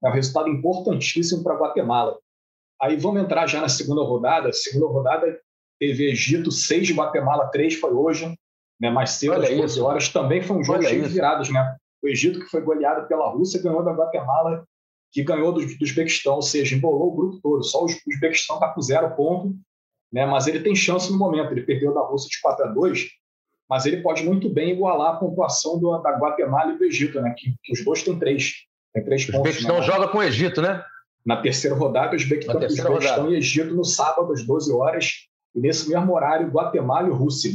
é 0.04 0.08
um 0.08 0.12
resultado 0.12 0.48
importantíssimo 0.48 1.42
para 1.42 1.54
Guatemala. 1.54 2.18
Aí 2.82 2.96
vamos 2.96 3.22
entrar 3.22 3.46
já 3.46 3.60
na 3.60 3.68
segunda 3.68 4.02
rodada. 4.02 4.52
Segunda 4.52 4.86
rodada 4.86 5.38
teve 5.78 6.10
Egito 6.10 6.50
6, 6.50 6.90
Guatemala 6.90 7.46
3, 7.46 7.76
foi 7.76 7.92
hoje, 7.92 8.36
né, 8.80 8.90
mais 8.90 9.10
cedo, 9.12 9.34
Olha 9.34 9.48
às 9.48 9.56
12 9.56 9.80
horas. 9.80 10.08
Também 10.08 10.42
foi 10.42 10.56
um 10.56 10.64
jogo 10.64 10.80
Olha 10.80 10.88
cheio 10.88 11.02
isso. 11.02 11.10
de 11.10 11.14
viradas. 11.14 11.48
Né? 11.48 11.76
O 12.02 12.08
Egito, 12.08 12.40
que 12.40 12.46
foi 12.46 12.60
goleado 12.60 13.06
pela 13.06 13.30
Rússia, 13.30 13.62
ganhou 13.62 13.84
da 13.84 13.92
Guatemala, 13.92 14.64
que 15.12 15.22
ganhou 15.22 15.52
do, 15.52 15.60
do 15.64 15.84
Uzbequistão, 15.84 16.34
ou 16.34 16.42
seja, 16.42 16.74
embolou 16.74 17.12
o 17.12 17.14
grupo 17.14 17.38
todo. 17.40 17.62
Só 17.62 17.82
o 17.82 17.86
Uzbequistão 17.86 18.56
está 18.56 18.68
com 18.70 18.82
zero 18.82 19.14
ponto, 19.14 19.54
né, 20.12 20.26
mas 20.26 20.48
ele 20.48 20.58
tem 20.58 20.74
chance 20.74 21.12
no 21.12 21.18
momento. 21.18 21.52
Ele 21.52 21.62
perdeu 21.62 21.94
da 21.94 22.00
Rússia 22.00 22.28
de 22.28 22.40
4 22.40 22.64
a 22.64 22.68
2, 22.68 23.06
mas 23.70 23.86
ele 23.86 24.02
pode 24.02 24.24
muito 24.24 24.50
bem 24.50 24.72
igualar 24.72 25.14
a 25.14 25.16
pontuação 25.18 25.78
do, 25.78 25.96
da 25.98 26.18
Guatemala 26.18 26.72
e 26.72 26.78
do 26.78 26.84
Egito, 26.84 27.20
né, 27.20 27.32
que, 27.38 27.54
que 27.62 27.72
os 27.74 27.84
dois 27.84 28.02
têm 28.02 28.18
três. 28.18 28.54
Tem 28.92 29.04
três 29.04 29.22
o 29.22 29.26
pontos. 29.26 29.38
O 29.38 29.42
Uzbequistão 29.42 29.76
né? 29.76 29.82
joga 29.82 30.08
com 30.08 30.18
o 30.18 30.22
Egito, 30.22 30.60
né? 30.60 30.84
Na 31.24 31.40
terceira 31.40 31.76
rodada, 31.76 32.12
o 32.12 32.16
Uzbequistão, 32.16 32.60
Uzbequistão 32.60 33.30
e 33.30 33.36
Egito 33.36 33.74
no 33.74 33.84
sábado, 33.84 34.32
às 34.32 34.44
12 34.44 34.72
horas 34.72 35.12
e 35.54 35.60
nesse 35.60 35.88
mesmo 35.88 36.14
horário, 36.14 36.48
Guatemala 36.48 37.08
e 37.08 37.12
Rússia. 37.12 37.52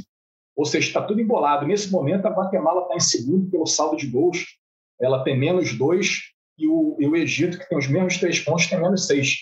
Ou 0.56 0.66
seja, 0.66 0.88
está 0.88 1.02
tudo 1.02 1.22
embolado. 1.22 1.68
Nesse 1.68 1.92
momento, 1.92 2.26
a 2.26 2.32
Guatemala 2.32 2.84
está 2.84 2.96
em 2.96 3.00
segundo 3.00 3.50
pelo 3.50 3.66
saldo 3.66 3.98
de 3.98 4.08
gols, 4.08 4.46
ela 5.00 5.24
tem 5.24 5.38
menos 5.38 5.78
dois, 5.78 6.22
e 6.58 6.68
o, 6.68 6.96
e 7.00 7.08
o 7.08 7.16
Egito, 7.16 7.60
que 7.60 7.70
tem 7.70 7.78
os 7.78 7.88
mesmos 7.88 8.18
três 8.18 8.40
pontos, 8.40 8.68
tem 8.68 8.82
menos 8.82 9.06
seis. 9.06 9.36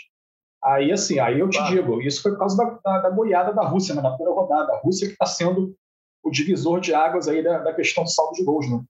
Aí, 0.63 0.91
assim, 0.91 1.20
aí 1.20 1.39
eu 1.39 1.50
te 1.50 1.63
digo, 1.67 2.01
isso 2.01 2.22
foi 2.22 2.32
por 2.32 2.39
causa 2.39 2.58
da, 2.58 2.79
da, 2.84 3.01
da 3.01 3.10
goiada 3.10 3.53
da 3.53 3.63
Rússia, 3.63 3.94
né, 3.94 4.01
na 4.01 4.10
primeira 4.10 4.34
rodada. 4.34 4.74
A 4.74 4.79
Rússia 4.79 5.08
que 5.08 5.13
está 5.13 5.25
sendo 5.25 5.75
o 6.24 6.32
divisor 6.32 6.79
de 6.82 6.94
águas 6.94 7.27
aí 7.27 7.44
da, 7.44 7.60
da 7.60 7.74
questão 7.74 8.03
do 8.03 8.10
saldo 8.10 8.34
de 8.34 8.44
gols, 8.44 8.70
né? 8.70 8.82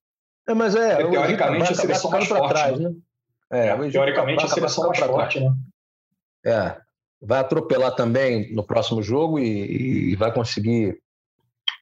É, 0.48 0.54
mas 0.54 0.74
é, 0.74 0.96
Porque, 0.96 1.10
teoricamente, 1.10 1.72
a 1.72 1.74
seleção 1.74 2.10
mais 2.10 2.26
forte. 2.26 2.48
Trás, 2.48 2.80
né? 2.80 2.94
É, 3.50 3.68
é 3.68 3.90
teoricamente, 3.90 4.44
a 4.44 4.48
seleção 4.48 4.88
mais 4.88 4.98
forte, 4.98 5.40
né? 5.40 5.52
É, 6.44 6.76
vai 7.20 7.40
atropelar 7.40 7.94
também 7.94 8.52
no 8.54 8.64
próximo 8.64 9.02
jogo 9.02 9.38
e, 9.38 10.12
e 10.12 10.16
vai 10.16 10.32
conseguir. 10.32 10.98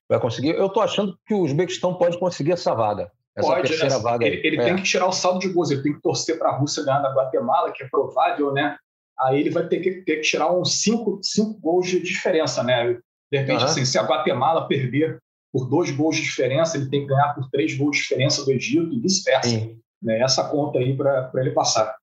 Vai 0.08 0.20
conseguir. 0.20 0.50
Eu 0.50 0.66
estou 0.66 0.82
achando 0.82 1.18
que 1.26 1.34
o 1.34 1.40
Uzbequistão 1.40 1.94
pode 1.94 2.18
conseguir 2.18 2.52
essa 2.52 2.74
vaga. 2.74 3.10
Essa 3.36 3.48
pode, 3.48 3.68
terceira 3.68 3.96
né? 3.96 4.02
vaga. 4.02 4.26
Ele, 4.26 4.46
ele 4.46 4.60
é. 4.60 4.64
tem 4.64 4.76
que 4.76 4.82
tirar 4.82 5.06
o 5.06 5.12
saldo 5.12 5.40
de 5.40 5.48
gols, 5.48 5.70
ele 5.70 5.82
tem 5.82 5.94
que 5.94 6.02
torcer 6.02 6.38
para 6.38 6.50
a 6.50 6.56
Rússia 6.56 6.84
ganhar 6.84 7.00
da 7.00 7.12
Guatemala, 7.12 7.72
que 7.72 7.82
é 7.82 7.88
provável, 7.88 8.52
né? 8.52 8.76
Aí 9.18 9.40
ele 9.40 9.50
vai 9.50 9.66
ter 9.66 9.80
que, 9.80 10.02
ter 10.02 10.16
que 10.16 10.22
tirar 10.22 10.52
uns 10.52 10.82
cinco, 10.82 11.20
cinco 11.22 11.58
gols 11.60 11.88
de 11.88 12.00
diferença, 12.00 12.62
né? 12.62 12.98
De 13.32 13.38
repente, 13.38 13.60
uhum. 13.60 13.66
assim, 13.66 13.84
se 13.84 13.98
a 13.98 14.02
Guatemala 14.02 14.68
perder 14.68 15.18
por 15.52 15.68
dois 15.68 15.90
gols 15.90 16.16
de 16.16 16.22
diferença, 16.22 16.76
ele 16.76 16.90
tem 16.90 17.02
que 17.02 17.08
ganhar 17.08 17.32
por 17.34 17.48
três 17.50 17.76
gols 17.76 17.96
de 17.96 18.02
diferença 18.02 18.44
do 18.44 18.52
Egito 18.52 18.92
e 18.92 19.00
vice-versa. 19.00 19.56
Né? 20.04 20.20
Essa 20.20 20.48
conta 20.48 20.78
aí 20.78 20.96
para 20.96 21.30
ele 21.34 21.50
passar. 21.50 21.96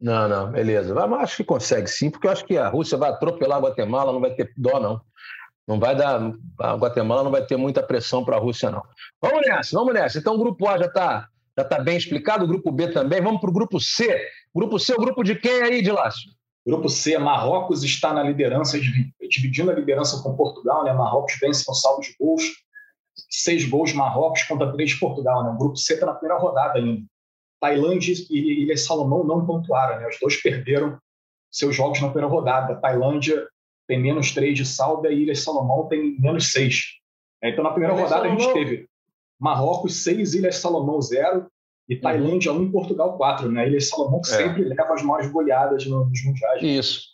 Não, 0.00 0.28
não, 0.28 0.50
beleza. 0.50 0.94
Mas 1.06 1.22
acho 1.22 1.36
que 1.36 1.44
consegue 1.44 1.86
sim, 1.86 2.10
porque 2.10 2.26
eu 2.26 2.32
acho 2.32 2.44
que 2.44 2.58
a 2.58 2.68
Rússia 2.68 2.98
vai 2.98 3.10
atropelar 3.10 3.58
a 3.58 3.60
Guatemala, 3.60 4.12
não 4.12 4.20
vai 4.20 4.34
ter 4.34 4.52
dó, 4.56 4.80
não. 4.80 5.00
Não 5.68 5.78
vai 5.78 5.94
dar. 5.94 6.32
A 6.58 6.74
Guatemala 6.74 7.22
não 7.22 7.30
vai 7.30 7.44
ter 7.46 7.56
muita 7.56 7.82
pressão 7.82 8.24
para 8.24 8.36
a 8.36 8.40
Rússia, 8.40 8.68
não. 8.70 8.82
Vamos 9.20 9.46
nessa, 9.46 9.76
vamos 9.78 9.94
nessa. 9.94 10.18
Então 10.18 10.34
o 10.34 10.38
grupo 10.38 10.66
A 10.66 10.76
já 10.76 10.86
está 10.86 11.28
já 11.56 11.62
está 11.62 11.78
bem 11.78 11.96
explicado. 11.96 12.44
O 12.44 12.48
grupo 12.48 12.72
B 12.72 12.88
também. 12.88 13.20
Vamos 13.20 13.40
para 13.40 13.50
o 13.50 13.52
grupo 13.52 13.78
C. 13.78 14.20
Grupo 14.54 14.78
C, 14.78 14.94
o 14.94 14.98
grupo 14.98 15.22
de 15.22 15.34
quem 15.36 15.62
aí, 15.62 15.82
de 15.82 15.90
Lácio? 15.90 16.30
Grupo 16.66 16.88
C, 16.88 17.18
Marrocos 17.18 17.82
está 17.82 18.12
na 18.12 18.22
liderança, 18.22 18.78
dividindo 19.28 19.70
a 19.70 19.74
liderança 19.74 20.22
com 20.22 20.36
Portugal. 20.36 20.84
Né? 20.84 20.92
Marrocos 20.92 21.38
vence 21.40 21.64
com 21.64 21.74
saldo 21.74 22.02
de 22.02 22.14
gols. 22.18 22.42
Seis 23.30 23.68
gols 23.68 23.92
Marrocos 23.92 24.42
contra 24.44 24.72
três 24.72 24.90
de 24.90 24.98
Portugal. 24.98 25.44
Né? 25.44 25.50
O 25.50 25.58
grupo 25.58 25.76
C 25.76 25.94
está 25.94 26.06
na 26.06 26.14
primeira 26.14 26.40
rodada 26.40 26.78
ainda. 26.78 27.02
Tailândia 27.62 28.12
e 28.28 28.62
Ilha 28.62 28.76
Salomão 28.76 29.22
não 29.22 29.46
pontuaram. 29.46 30.00
Né? 30.00 30.08
Os 30.08 30.18
dois 30.20 30.42
perderam 30.42 30.98
seus 31.48 31.76
jogos 31.76 32.00
na 32.00 32.08
primeira 32.08 32.26
rodada. 32.26 32.74
Tailândia 32.74 33.46
tem 33.86 34.00
menos 34.00 34.32
três 34.32 34.58
de 34.58 34.66
saldo 34.66 35.06
e 35.06 35.08
a 35.08 35.12
Ilha 35.12 35.34
Salomão 35.36 35.86
tem 35.86 36.18
menos 36.18 36.50
seis. 36.50 36.86
Então, 37.40 37.62
na 37.62 37.70
primeira 37.70 37.94
rodada, 37.94 38.22
Salomão... 38.22 38.36
a 38.36 38.40
gente 38.40 38.52
teve 38.52 38.88
Marrocos 39.40 40.02
6, 40.02 40.34
Ilha 40.34 40.50
Salomão 40.50 41.00
0 41.00 41.46
e 41.88 41.96
Tailândia 41.96 42.52
1, 42.52 42.60
um, 42.60 42.70
Portugal 42.72 43.16
4. 43.16 43.50
Né? 43.50 43.68
Ilha 43.68 43.80
Salomão 43.80 44.20
que 44.20 44.30
é. 44.30 44.36
sempre 44.36 44.64
leva 44.64 44.94
as 44.94 45.02
maiores 45.02 45.30
goleadas 45.30 45.86
nos 45.86 46.24
mundiais. 46.24 46.62
Isso. 46.62 47.11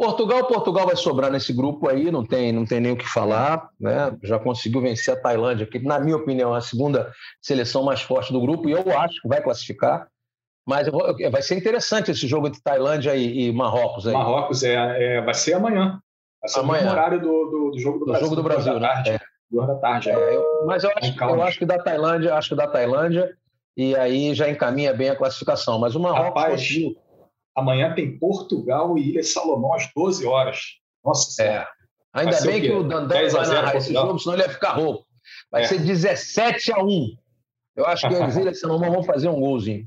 Portugal, 0.00 0.46
Portugal 0.46 0.86
vai 0.86 0.96
sobrar 0.96 1.30
nesse 1.30 1.52
grupo 1.52 1.86
aí, 1.86 2.10
não 2.10 2.24
tem, 2.24 2.52
não 2.52 2.64
tem 2.64 2.80
nem 2.80 2.92
o 2.92 2.96
que 2.96 3.06
falar, 3.06 3.68
né? 3.78 4.16
Já 4.22 4.38
conseguiu 4.38 4.80
vencer 4.80 5.12
a 5.12 5.20
Tailândia, 5.20 5.66
que 5.66 5.78
na 5.78 6.00
minha 6.00 6.16
opinião 6.16 6.54
é 6.54 6.58
a 6.58 6.62
segunda 6.62 7.12
seleção 7.38 7.82
mais 7.82 8.00
forte 8.00 8.32
do 8.32 8.40
grupo 8.40 8.66
e 8.66 8.72
eu 8.72 8.98
acho 8.98 9.20
que 9.20 9.28
vai 9.28 9.42
classificar. 9.42 10.08
Mas 10.66 10.88
vou, 10.88 11.02
vai 11.30 11.42
ser 11.42 11.58
interessante 11.58 12.10
esse 12.10 12.26
jogo 12.26 12.48
entre 12.48 12.62
Tailândia 12.62 13.14
e, 13.14 13.48
e 13.48 13.52
Marrocos 13.52 14.06
aí. 14.06 14.14
Marrocos 14.14 14.62
é, 14.62 15.16
é, 15.16 15.20
vai 15.20 15.34
ser 15.34 15.52
amanhã. 15.52 16.00
Vai 16.40 16.48
ser 16.48 16.60
amanhã. 16.60 16.88
o 16.88 16.92
horário 16.92 17.20
do, 17.20 17.26
do, 17.26 17.70
do, 17.72 17.78
jogo 17.78 17.98
do, 17.98 18.04
do 18.06 18.10
Brasil. 18.12 18.24
Jogo 18.24 18.36
do 18.36 18.42
Brasil, 18.42 18.80
né? 18.80 18.88
Tarde, 18.88 19.10
é. 19.10 19.20
Duas 19.50 19.66
da 19.66 19.74
tarde. 19.74 20.08
É, 20.08 20.34
eu, 20.34 20.64
mas 20.64 20.82
eu 20.82 20.90
acho, 20.96 21.24
eu 21.24 21.42
acho 21.42 21.58
que 21.58 21.66
da 21.66 21.78
Tailândia, 21.78 22.34
acho 22.36 22.48
que 22.48 22.54
da 22.54 22.66
Tailândia 22.66 23.36
e 23.76 23.94
aí 23.94 24.34
já 24.34 24.48
encaminha 24.48 24.94
bem 24.94 25.10
a 25.10 25.16
classificação. 25.16 25.78
Mas 25.78 25.94
o 25.94 26.00
Marrocos 26.00 26.28
Rapaz, 26.28 26.52
conseguiu 26.54 26.96
Amanhã 27.56 27.94
tem 27.94 28.18
Portugal 28.18 28.96
e 28.96 29.10
Ilha 29.10 29.22
Salomão 29.22 29.74
às 29.74 29.90
12 29.94 30.24
horas. 30.26 30.58
Nossa 31.04 31.42
É. 31.42 31.66
Ainda 32.12 32.40
bem 32.42 32.60
que 32.60 32.72
o 32.72 32.82
Dandan 32.82 33.28
vai 33.28 33.46
narrar 33.46 33.76
esse 33.76 33.92
jogo, 33.92 34.18
senão 34.18 34.34
ele 34.34 34.42
ia 34.42 34.50
ficar 34.50 34.72
rouco. 34.72 35.06
Vai 35.50 35.62
é. 35.62 35.66
ser 35.66 35.78
17 35.78 36.72
a 36.72 36.82
1. 36.82 37.16
Eu 37.76 37.86
acho 37.86 38.08
que 38.08 38.14
as 38.14 38.36
Ilhas 38.36 38.60
Salomão 38.60 38.92
vão 38.92 39.02
fazer 39.02 39.28
um 39.28 39.40
golzinho. 39.40 39.86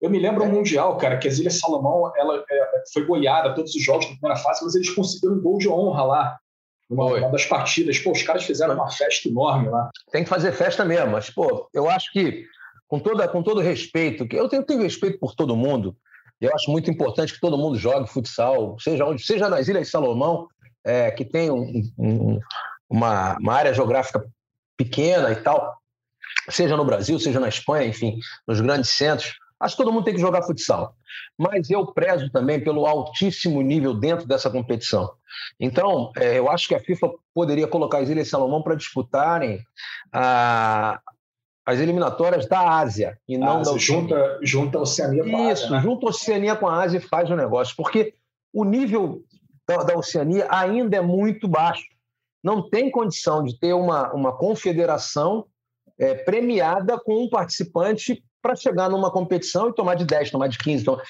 Eu 0.00 0.08
me 0.08 0.18
lembro 0.18 0.44
é. 0.44 0.46
o 0.46 0.50
Mundial, 0.50 0.96
cara, 0.96 1.18
que 1.18 1.28
as 1.28 1.38
Ilhas 1.38 1.58
Salomão 1.58 2.12
ela, 2.16 2.42
é, 2.50 2.82
foi 2.92 3.04
goiada 3.04 3.54
todos 3.54 3.74
os 3.74 3.82
jogos 3.82 4.06
na 4.06 4.12
primeira 4.12 4.36
fase, 4.36 4.64
mas 4.64 4.74
eles 4.74 4.90
conseguiram 4.90 5.34
um 5.34 5.40
gol 5.40 5.58
de 5.58 5.68
honra 5.68 6.04
lá. 6.04 6.38
Uma, 6.88 7.04
uma, 7.04 7.30
das 7.30 7.46
partidas. 7.46 7.98
Pô, 8.00 8.10
os 8.10 8.22
caras 8.22 8.42
fizeram 8.42 8.74
uma 8.74 8.90
festa 8.90 9.28
enorme 9.28 9.68
lá. 9.68 9.90
Tem 10.10 10.24
que 10.24 10.28
fazer 10.28 10.50
festa 10.52 10.84
mesmo, 10.84 11.12
mas, 11.12 11.30
pô, 11.30 11.68
eu 11.72 11.88
acho 11.88 12.10
que, 12.12 12.44
com, 12.88 12.98
toda, 12.98 13.28
com 13.28 13.44
todo 13.44 13.60
respeito, 13.60 14.26
que 14.26 14.34
eu 14.34 14.48
tenho, 14.48 14.64
tenho 14.64 14.82
respeito 14.82 15.18
por 15.18 15.36
todo 15.36 15.56
mundo, 15.56 15.96
eu 16.40 16.54
acho 16.54 16.70
muito 16.70 16.90
importante 16.90 17.34
que 17.34 17.40
todo 17.40 17.58
mundo 17.58 17.78
jogue 17.78 18.08
futsal, 18.08 18.78
seja 18.80 19.04
onde, 19.04 19.22
seja 19.22 19.48
nas 19.48 19.68
Ilhas 19.68 19.90
Salomão, 19.90 20.48
é, 20.84 21.10
que 21.10 21.24
tem 21.24 21.50
um, 21.50 21.82
um, 21.98 22.40
uma, 22.88 23.36
uma 23.38 23.54
área 23.54 23.74
geográfica 23.74 24.24
pequena 24.76 25.30
e 25.30 25.36
tal, 25.36 25.76
seja 26.48 26.76
no 26.76 26.84
Brasil, 26.84 27.18
seja 27.18 27.38
na 27.38 27.48
Espanha, 27.48 27.86
enfim, 27.86 28.18
nos 28.46 28.60
grandes 28.60 28.90
centros. 28.90 29.34
Acho 29.60 29.76
que 29.76 29.82
todo 29.82 29.92
mundo 29.92 30.04
tem 30.04 30.14
que 30.14 30.20
jogar 30.20 30.42
futsal. 30.42 30.94
Mas 31.38 31.68
eu 31.68 31.86
prezo 31.92 32.30
também 32.30 32.62
pelo 32.64 32.86
altíssimo 32.86 33.60
nível 33.60 33.92
dentro 33.92 34.26
dessa 34.26 34.48
competição. 34.48 35.12
Então, 35.58 36.10
é, 36.16 36.38
eu 36.38 36.50
acho 36.50 36.66
que 36.66 36.74
a 36.74 36.80
FIFA 36.80 37.10
poderia 37.34 37.68
colocar 37.68 37.98
as 37.98 38.08
Ilhas 38.08 38.28
Salomão 38.28 38.62
para 38.62 38.74
disputarem 38.74 39.60
a, 40.10 40.98
as 41.70 41.78
eliminatórias 41.78 42.46
da 42.46 42.78
Ásia 42.78 43.18
e 43.28 43.38
não 43.38 43.58
Ásia, 43.58 43.72
da 43.72 43.78
junta, 43.78 44.38
junta 44.42 44.78
a 44.78 44.80
Oceania 44.82 45.24
com 45.24 45.36
a 45.36 45.40
Ásia. 45.40 45.52
Isso, 45.52 45.72
né? 45.72 45.80
junta 45.80 46.06
a 46.06 46.10
Oceania 46.10 46.56
com 46.56 46.68
a 46.68 46.82
Ásia 46.82 46.98
e 46.98 47.00
faz 47.00 47.30
o 47.30 47.36
negócio, 47.36 47.74
porque 47.76 48.14
o 48.52 48.64
nível 48.64 49.22
da, 49.66 49.78
da, 49.78 49.96
Oceania 49.96 50.46
ainda 50.50 50.96
é 50.96 51.00
muito 51.00 51.46
baixo. 51.46 51.84
Não 52.42 52.68
tem 52.68 52.90
condição 52.90 53.44
de 53.44 53.58
ter 53.58 53.72
uma, 53.72 54.12
uma 54.12 54.36
confederação 54.36 55.46
é, 55.98 56.14
premiada 56.14 56.98
com 56.98 57.24
um 57.24 57.28
participante 57.28 58.24
para 58.42 58.56
chegar 58.56 58.88
numa 58.88 59.10
competição 59.10 59.68
e 59.68 59.74
tomar 59.74 59.94
de 59.94 60.04
10, 60.04 60.30
tomar 60.30 60.48
de 60.48 60.58
15. 60.58 60.82
Então... 60.82 61.00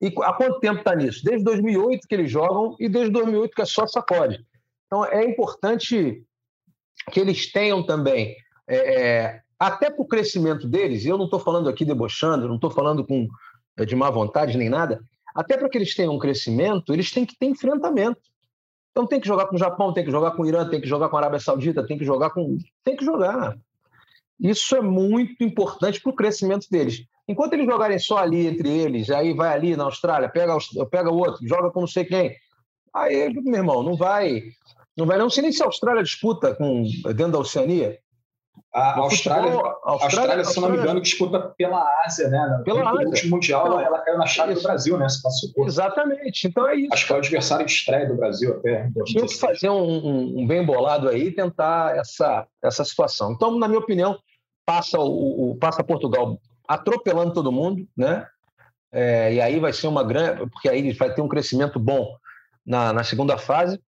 E 0.00 0.06
há 0.22 0.32
quanto 0.32 0.60
tempo 0.60 0.78
está 0.78 0.96
nisso? 0.96 1.22
Desde 1.22 1.44
2008 1.44 2.08
que 2.08 2.14
eles 2.14 2.30
jogam 2.30 2.74
e 2.80 2.88
desde 2.88 3.10
2008 3.12 3.54
que 3.54 3.60
é 3.60 3.66
só 3.66 3.86
sacode. 3.86 4.42
Então 4.86 5.04
é 5.04 5.22
importante 5.24 6.24
que 7.10 7.20
eles 7.20 7.52
tenham 7.52 7.84
também 7.84 8.34
é, 8.66 8.76
é 8.76 9.43
até 9.66 9.90
para 9.90 10.02
o 10.02 10.06
crescimento 10.06 10.68
deles, 10.68 11.04
e 11.04 11.08
eu 11.08 11.16
não 11.16 11.24
estou 11.24 11.40
falando 11.40 11.70
aqui 11.70 11.84
debochando, 11.84 12.46
não 12.46 12.56
estou 12.56 12.70
falando 12.70 13.02
com, 13.06 13.26
eh, 13.78 13.84
de 13.86 13.96
má 13.96 14.10
vontade 14.10 14.58
nem 14.58 14.68
nada, 14.68 15.02
até 15.34 15.56
para 15.56 15.70
que 15.70 15.78
eles 15.78 15.94
tenham 15.94 16.14
um 16.14 16.18
crescimento, 16.18 16.92
eles 16.92 17.10
têm 17.10 17.24
que 17.24 17.36
ter 17.38 17.46
enfrentamento. 17.46 18.20
Então 18.90 19.06
tem 19.06 19.18
que 19.18 19.26
jogar 19.26 19.46
com 19.46 19.56
o 19.56 19.58
Japão, 19.58 19.92
tem 19.92 20.04
que 20.04 20.10
jogar 20.10 20.32
com 20.32 20.42
o 20.42 20.46
Irã, 20.46 20.68
tem 20.68 20.80
que 20.80 20.86
jogar 20.86 21.08
com 21.08 21.16
a 21.16 21.20
Arábia 21.20 21.40
Saudita, 21.40 21.84
tem 21.84 21.96
que 21.98 22.04
jogar 22.04 22.30
com. 22.30 22.58
Tem 22.84 22.94
que 22.94 23.04
jogar. 23.04 23.56
Isso 24.38 24.76
é 24.76 24.82
muito 24.82 25.42
importante 25.42 26.00
para 26.00 26.10
o 26.10 26.14
crescimento 26.14 26.68
deles. 26.70 27.02
Enquanto 27.26 27.54
eles 27.54 27.66
jogarem 27.66 27.98
só 27.98 28.18
ali 28.18 28.46
entre 28.46 28.68
eles, 28.68 29.08
aí 29.08 29.32
vai 29.32 29.52
ali 29.52 29.74
na 29.76 29.84
Austrália, 29.84 30.28
pega, 30.28 30.56
pega 30.90 31.10
o 31.10 31.16
outro, 31.16 31.48
joga 31.48 31.70
com 31.70 31.80
não 31.80 31.86
sei 31.86 32.04
quem. 32.04 32.36
Aí, 32.92 33.32
meu 33.32 33.54
irmão, 33.54 33.82
não 33.82 33.96
vai. 33.96 34.42
Não 34.96 35.06
vai 35.06 35.18
não 35.18 35.30
sei 35.30 35.42
nem 35.42 35.52
se 35.52 35.62
a 35.62 35.66
Austrália 35.66 36.02
disputa 36.02 36.54
com, 36.54 36.84
dentro 37.16 37.32
da 37.32 37.38
Oceania. 37.38 37.98
A 38.74 38.98
Austrália, 38.98 39.52
futebol, 39.52 39.66
a 39.66 39.90
Austrália, 39.92 40.18
Austrália, 40.18 40.44
se 40.44 40.60
não 40.60 40.70
me 40.70 40.78
engano, 40.78 41.00
disputa 41.00 41.54
pela 41.56 41.86
Ásia, 42.04 42.28
né? 42.28 42.62
Pela 42.64 42.90
Ásia. 42.90 43.06
Último 43.06 43.36
Mundial, 43.36 43.66
ela, 43.68 43.82
ela 43.84 43.98
caiu 44.00 44.18
na 44.18 44.26
chave 44.26 44.52
isso. 44.52 44.62
do 44.62 44.66
Brasil, 44.66 44.98
né? 44.98 45.08
Se 45.08 45.22
Exatamente. 45.58 46.48
Então 46.48 46.66
é 46.68 46.74
isso. 46.74 46.92
Acho 46.92 47.06
que 47.06 47.12
é 47.12 47.14
o 47.14 47.18
adversário 47.18 47.66
de 47.66 47.72
estreia 47.72 48.08
do 48.08 48.16
Brasil 48.16 48.56
até. 48.56 48.90
Tinha 49.06 49.26
que 49.26 49.38
fazer 49.38 49.70
um, 49.70 49.80
um, 49.80 50.40
um, 50.40 50.46
bem 50.46 50.66
bolado 50.66 51.08
aí 51.08 51.28
e 51.28 51.32
tentar 51.32 51.96
essa, 51.96 52.48
essa 52.60 52.84
situação. 52.84 53.30
Então, 53.30 53.56
na 53.56 53.68
minha 53.68 53.78
opinião, 53.78 54.18
passa, 54.66 54.98
o, 54.98 55.52
o 55.52 55.56
passa 55.56 55.84
Portugal 55.84 56.36
atropelando 56.66 57.32
todo 57.32 57.52
mundo, 57.52 57.86
né? 57.96 58.26
É, 58.92 59.34
e 59.34 59.40
aí 59.40 59.60
vai 59.60 59.72
ser 59.72 59.86
uma 59.86 60.02
grande. 60.02 60.50
Porque 60.50 60.68
aí 60.68 60.92
vai 60.94 61.14
ter 61.14 61.22
um 61.22 61.28
crescimento 61.28 61.78
bom 61.78 62.16
na, 62.66 62.92
na 62.92 63.04
segunda 63.04 63.38
fase 63.38 63.80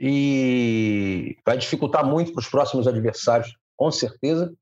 e 0.00 1.36
vai 1.44 1.56
dificultar 1.56 2.06
muito 2.06 2.32
para 2.32 2.40
os 2.40 2.48
próximos 2.48 2.86
adversários 2.86 3.56
com 3.76 3.90
certeza. 3.90 4.52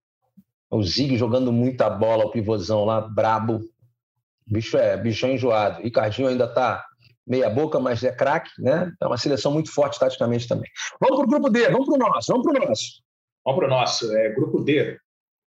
O 0.70 0.82
Zig 0.82 1.16
jogando 1.16 1.52
muita 1.52 1.90
bola, 1.90 2.24
o 2.24 2.30
pivôzão 2.30 2.84
lá, 2.84 3.00
brabo. 3.00 3.60
Bicho 4.46 4.76
é, 4.76 4.96
bicho 4.96 5.26
é 5.26 5.34
enjoado. 5.34 5.82
Ricardinho 5.82 6.28
ainda 6.28 6.44
está 6.44 6.84
meia 7.26 7.48
boca, 7.50 7.78
mas 7.78 8.02
é 8.02 8.12
craque, 8.12 8.50
né? 8.58 8.92
É 9.00 9.06
uma 9.06 9.18
seleção 9.18 9.52
muito 9.52 9.72
forte 9.72 9.98
taticamente 9.98 10.48
também. 10.48 10.70
Vamos 11.00 11.16
para 11.16 11.24
o 11.24 11.28
grupo 11.28 11.50
D, 11.50 11.68
vamos 11.68 11.86
para 11.86 11.94
o 11.94 11.98
nosso, 11.98 12.32
vamos 12.32 12.50
para 12.50 12.62
o 12.62 12.68
nosso. 12.68 13.02
Vamos 13.44 13.58
para 13.58 13.66
o 13.66 13.70
nosso, 13.70 14.16
é, 14.16 14.28
grupo 14.30 14.60
D. 14.60 14.98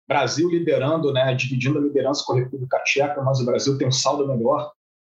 Brasil 0.07 0.49
liderando, 0.49 1.11
né, 1.11 1.33
dividindo 1.33 1.79
a 1.79 1.81
liderança 1.81 2.23
com 2.25 2.33
a 2.33 2.35
República 2.35 2.79
Tcheca, 2.83 3.21
mas 3.23 3.39
o 3.39 3.45
Brasil 3.45 3.77
tem 3.77 3.87
um 3.87 3.91
saldo 3.91 4.27
melhor. 4.27 4.71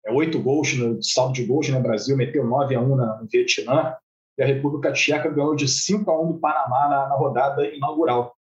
É 0.05 0.11
oito 0.11 0.41
gols 0.41 0.73
no 0.73 1.01
saldo 1.03 1.33
de 1.33 1.45
gols, 1.45 1.69
né? 1.69 1.77
O 1.77 1.83
Brasil 1.83 2.17
meteu 2.17 2.43
9 2.43 2.75
a 2.75 2.79
1 2.79 2.95
no 2.95 3.27
Vietnã 3.31 3.95
e 4.37 4.43
a 4.43 4.45
República 4.45 4.91
Tcheca 4.91 5.29
ganhou 5.29 5.55
de 5.55 5.67
5 5.67 6.09
a 6.09 6.21
1 6.21 6.31
do 6.31 6.39
Panamá 6.39 6.87
na, 6.89 7.09
na 7.09 7.15
rodada 7.15 7.67
inaugural. 7.67 8.35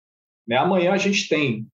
Né? 0.48 0.58
Amanhã 0.58 0.94
a 0.94 0.98
gente 0.98 1.28
tem 1.28 1.68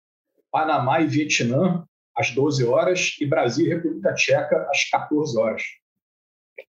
Panamá 0.51 1.01
e 1.01 1.07
Vietnã 1.07 1.85
às 2.15 2.31
12 2.31 2.65
horas 2.65 3.15
e 3.19 3.25
Brasil 3.25 3.65
e 3.65 3.69
República 3.69 4.13
Tcheca 4.13 4.67
às 4.69 4.89
14 4.89 5.37
horas. 5.37 5.63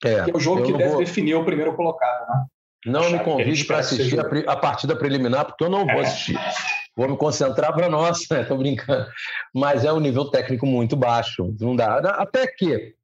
É, 0.04 0.24
que 0.24 0.30
é 0.30 0.34
o 0.34 0.40
jogo 0.40 0.64
que 0.64 0.72
deve 0.72 0.90
vou... 0.90 0.98
definir 0.98 1.34
o 1.34 1.44
primeiro 1.44 1.74
colocado. 1.74 2.28
Né? 2.28 2.44
Não 2.86 3.10
me 3.10 3.18
convide 3.20 3.64
para 3.64 3.78
assistir 3.78 4.18
a, 4.18 4.52
a, 4.52 4.56
partida 4.56 4.96
preliminar, 4.96 5.44
porque 5.44 5.64
eu 5.64 5.70
não 5.70 5.84
vou 5.84 5.96
é. 5.96 6.00
assistir. 6.00 6.38
Vou 6.96 7.08
me 7.08 7.16
concentrar 7.16 7.72
para 7.72 7.88
nós? 7.88 8.26
Tô 8.48 8.56
brincando. 8.56 9.06
Mas 9.54 9.84
é 9.84 9.92
um 9.92 10.00
nível 10.00 10.30
técnico 10.30 10.66
muito 10.66 10.96
baixo. 10.96 11.54
Não 11.60 11.74
dá. 11.74 11.98
Até 11.98 12.46
que, 12.46 12.94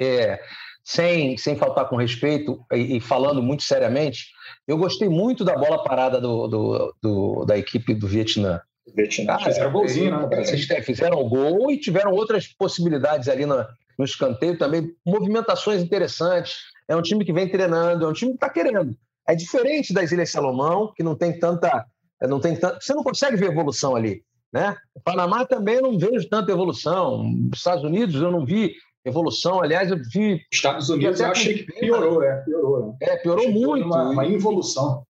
é, 0.00 0.40
sem, 0.86 1.36
sem 1.36 1.56
faltar 1.56 1.88
com 1.88 1.96
respeito 1.96 2.64
e, 2.72 2.96
e 2.96 3.00
falando 3.00 3.42
muito 3.42 3.64
seriamente, 3.64 4.26
eu 4.68 4.78
gostei 4.78 5.08
muito 5.08 5.44
da 5.44 5.56
bola 5.56 5.82
parada 5.82 6.20
do, 6.20 6.46
do, 6.46 6.94
do 7.02 7.44
da 7.44 7.58
equipe 7.58 7.92
do 7.92 8.06
Vietnã. 8.06 8.60
Vietnã 8.94 9.34
ah, 9.34 9.40
fizeram 9.40 9.72
golzinho, 9.72 10.28
né? 10.28 10.82
Fizeram 10.82 11.18
o 11.18 11.28
gol 11.28 11.72
e 11.72 11.80
tiveram 11.80 12.12
outras 12.12 12.46
possibilidades 12.46 13.28
ali 13.28 13.44
no, 13.44 13.66
no 13.98 14.04
escanteio 14.04 14.56
também, 14.56 14.92
movimentações 15.04 15.82
interessantes. 15.82 16.54
É 16.86 16.94
um 16.94 17.02
time 17.02 17.24
que 17.24 17.32
vem 17.32 17.50
treinando, 17.50 18.04
é 18.04 18.08
um 18.08 18.12
time 18.12 18.30
que 18.30 18.36
está 18.36 18.48
querendo. 18.48 18.96
É 19.28 19.34
diferente 19.34 19.92
das 19.92 20.12
Ilhas 20.12 20.30
Salomão, 20.30 20.92
que 20.94 21.02
não 21.02 21.16
tem 21.16 21.36
tanta. 21.36 21.84
Não 22.22 22.38
tem 22.38 22.54
tanta 22.54 22.78
você 22.80 22.94
não 22.94 23.02
consegue 23.02 23.36
ver 23.36 23.50
evolução 23.50 23.96
ali. 23.96 24.22
Né? 24.52 24.76
O 24.94 25.00
Panamá 25.00 25.44
também 25.44 25.82
não 25.82 25.98
vejo 25.98 26.28
tanta 26.28 26.52
evolução. 26.52 27.22
Os 27.52 27.58
Estados 27.58 27.82
Unidos 27.82 28.14
eu 28.22 28.30
não 28.30 28.46
vi 28.46 28.76
evolução. 29.06 29.62
Aliás, 29.62 29.90
eu 29.90 29.98
vi. 30.12 30.44
Estados 30.52 30.90
Unidos 30.90 31.20
eu 31.20 31.26
achei 31.26 31.64
que 31.64 31.72
piorou, 31.72 32.22
é, 32.22 32.42
piorou. 32.42 32.96
É, 33.00 33.16
piorou 33.16 33.50
muito. 33.50 33.86
Uma, 33.86 34.10
uma 34.10 34.26
involução. 34.26 35.04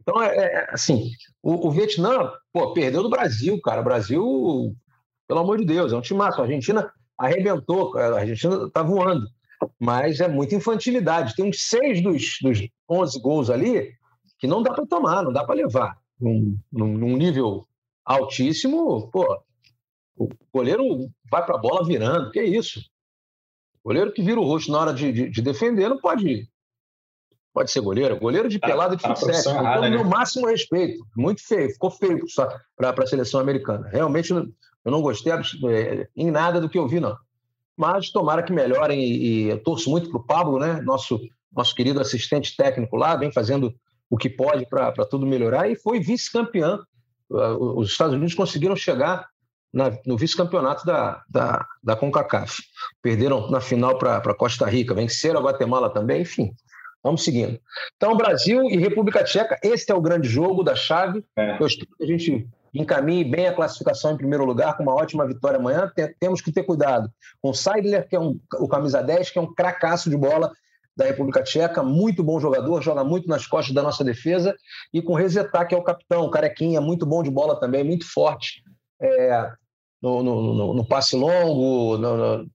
Então, 0.00 0.22
é, 0.22 0.36
é 0.36 0.66
assim, 0.70 1.10
o, 1.42 1.66
o, 1.66 1.70
Vietnã, 1.70 2.30
pô, 2.52 2.72
perdeu 2.72 3.02
do 3.02 3.10
Brasil, 3.10 3.60
cara. 3.60 3.80
O 3.80 3.84
Brasil, 3.84 4.74
pelo 5.26 5.40
amor 5.40 5.58
de 5.58 5.64
Deus, 5.64 5.92
é 5.92 5.96
um 5.96 6.00
time 6.00 6.18
massa. 6.18 6.40
A 6.40 6.44
Argentina 6.44 6.90
arrebentou, 7.18 7.96
a 7.98 8.20
Argentina 8.20 8.70
tá 8.70 8.82
voando. 8.82 9.26
Mas 9.80 10.20
é 10.20 10.28
muita 10.28 10.54
infantilidade. 10.54 11.34
Tem 11.34 11.48
uns 11.48 11.62
seis 11.62 12.00
dos, 12.02 12.38
dos 12.40 12.68
11 12.88 13.20
gols 13.20 13.50
ali 13.50 13.92
que 14.38 14.46
não 14.46 14.62
dá 14.62 14.72
para 14.72 14.86
tomar, 14.86 15.22
não 15.22 15.32
dá 15.32 15.44
para 15.44 15.56
levar. 15.56 15.98
Num, 16.20 16.56
num, 16.72 16.92
num 16.96 17.16
nível 17.16 17.66
altíssimo, 18.04 19.10
pô, 19.10 19.26
o 20.16 20.28
goleiro 20.52 21.10
vai 21.30 21.44
para 21.44 21.56
a 21.56 21.60
bola 21.60 21.86
virando, 21.86 22.30
que 22.30 22.38
é 22.38 22.44
isso? 22.44 22.80
O 23.84 23.88
goleiro 23.88 24.12
que 24.12 24.22
vira 24.22 24.40
o 24.40 24.44
rosto 24.44 24.72
na 24.72 24.80
hora 24.80 24.94
de, 24.94 25.12
de, 25.12 25.30
de 25.30 25.42
defender 25.42 25.88
não 25.88 25.98
pode 25.98 26.48
pode 27.56 27.70
ser 27.70 27.80
goleiro. 27.80 28.18
Goleiro 28.18 28.50
de 28.50 28.58
tá, 28.58 28.66
pelada 28.66 28.94
de 28.94 29.02
futebol. 29.02 29.34
Então, 29.34 29.80
né? 29.80 29.88
no 29.88 30.04
máximo 30.04 30.46
respeito. 30.46 31.02
Muito 31.16 31.42
feio, 31.42 31.70
ficou 31.70 31.90
feio 31.90 32.22
para 32.76 32.94
a 33.02 33.06
seleção 33.06 33.40
americana. 33.40 33.88
Realmente 33.88 34.30
eu 34.30 34.52
não 34.84 35.00
gostei 35.00 35.32
é, 35.32 36.06
em 36.14 36.30
nada 36.30 36.60
do 36.60 36.68
que 36.68 36.78
eu 36.78 36.86
vi, 36.86 37.00
não. 37.00 37.16
Mas 37.74 38.10
tomara 38.10 38.42
que 38.42 38.52
melhorem 38.52 39.00
e, 39.00 39.48
eu 39.48 39.62
torço 39.62 39.88
muito 39.88 40.10
para 40.10 40.20
o 40.20 40.24
Pablo, 40.24 40.58
né? 40.58 40.82
Nosso, 40.82 41.18
nosso 41.50 41.74
querido 41.74 41.98
assistente 41.98 42.54
técnico 42.54 42.94
lá, 42.94 43.16
vem 43.16 43.32
fazendo 43.32 43.74
o 44.10 44.18
que 44.18 44.28
pode 44.28 44.66
para 44.66 44.92
tudo 45.06 45.26
melhorar 45.26 45.70
e 45.70 45.76
foi 45.76 45.98
vice-campeão. 45.98 46.82
Uh, 47.30 47.78
os 47.78 47.90
Estados 47.90 48.14
Unidos 48.14 48.34
conseguiram 48.34 48.76
chegar 48.76 49.26
na, 49.72 49.90
no 50.06 50.16
vice-campeonato 50.16 50.84
da, 50.84 51.22
da, 51.28 51.66
da 51.82 51.96
CONCACAF. 51.96 52.62
Perderam 53.02 53.50
na 53.50 53.60
final 53.60 53.98
para 53.98 54.34
Costa 54.34 54.66
Rica, 54.66 54.94
venceram 54.94 55.40
a 55.40 55.42
Guatemala 55.42 55.90
também, 55.90 56.22
enfim. 56.22 56.52
Vamos 57.02 57.22
seguindo. 57.22 57.60
Então, 57.96 58.16
Brasil 58.16 58.64
e 58.64 58.76
República 58.78 59.22
Tcheca, 59.22 59.58
esse 59.62 59.90
é 59.92 59.94
o 59.94 60.00
grande 60.00 60.28
jogo 60.28 60.64
da 60.64 60.74
chave. 60.74 61.24
É. 61.36 61.56
Eu 61.60 61.66
espero 61.66 61.90
que 61.96 62.04
a 62.04 62.06
gente 62.06 62.48
encaminhe 62.74 63.24
bem 63.24 63.46
a 63.46 63.54
classificação 63.54 64.12
em 64.12 64.16
primeiro 64.16 64.44
lugar, 64.44 64.76
com 64.76 64.82
uma 64.82 64.94
ótima 64.94 65.26
vitória 65.26 65.58
amanhã. 65.58 65.90
Temos 66.18 66.40
que 66.40 66.50
ter 66.50 66.64
cuidado 66.64 67.08
com 67.40 67.50
o 67.50 67.54
Seidler, 67.54 68.08
que 68.08 68.16
é 68.16 68.20
um, 68.20 68.40
o 68.58 68.66
camisa 68.66 69.02
10, 69.02 69.30
que 69.30 69.38
é 69.38 69.42
um 69.42 69.54
cracaço 69.54 70.10
de 70.10 70.16
bola, 70.16 70.50
da 70.96 71.04
República 71.04 71.42
Tcheca, 71.42 71.82
muito 71.82 72.24
bom 72.24 72.40
jogador, 72.40 72.80
joga 72.80 73.04
muito 73.04 73.28
nas 73.28 73.46
costas 73.46 73.74
da 73.74 73.82
nossa 73.82 74.02
defesa, 74.02 74.56
e 74.94 75.02
com 75.02 75.12
Rezetar, 75.12 75.68
que 75.68 75.74
é 75.74 75.78
o 75.78 75.82
capitão, 75.82 76.28
carequinha, 76.30 76.80
muito 76.80 77.04
bom 77.04 77.22
de 77.22 77.30
bola 77.30 77.60
também, 77.60 77.84
muito 77.84 78.10
forte 78.10 78.64
é, 79.00 79.52
no, 80.02 80.22
no, 80.22 80.54
no, 80.54 80.74
no, 80.74 80.86
passe 80.86 81.16
longo, 81.16 81.98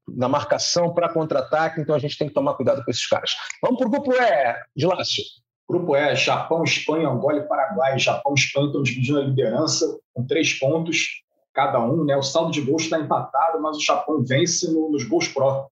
na 0.07 0.29
marcação 0.29 0.93
para 0.93 1.11
contra-ataque, 1.11 1.81
então 1.81 1.95
a 1.95 1.99
gente 1.99 2.17
tem 2.17 2.27
que 2.27 2.33
tomar 2.33 2.53
cuidado 2.53 2.83
com 2.83 2.91
esses 2.91 3.07
caras. 3.07 3.31
Vamos 3.61 3.77
para 3.77 3.87
o 3.87 3.91
grupo 3.91 4.13
E, 4.13 4.55
de 4.75 4.85
Lácio. 4.85 5.23
Grupo 5.67 5.95
E, 5.95 6.15
Japão, 6.15 6.63
Espanha, 6.63 7.09
Angola 7.09 7.37
e 7.37 7.47
Paraguai. 7.47 7.97
Japão 7.97 8.33
e 8.35 8.39
Espanha 8.39 8.67
estão 8.67 8.83
dividindo 8.83 9.19
a 9.19 9.23
liderança 9.23 9.97
com 10.13 10.25
três 10.25 10.53
pontos 10.53 11.23
cada 11.53 11.79
um. 11.79 12.03
Né? 12.05 12.15
O 12.15 12.23
saldo 12.23 12.51
de 12.51 12.61
gols 12.61 12.83
está 12.83 12.99
empatado, 12.99 13.61
mas 13.61 13.77
o 13.77 13.83
Japão 13.83 14.23
vence 14.23 14.71
nos 14.71 15.03
gols 15.03 15.27
pró 15.27 15.69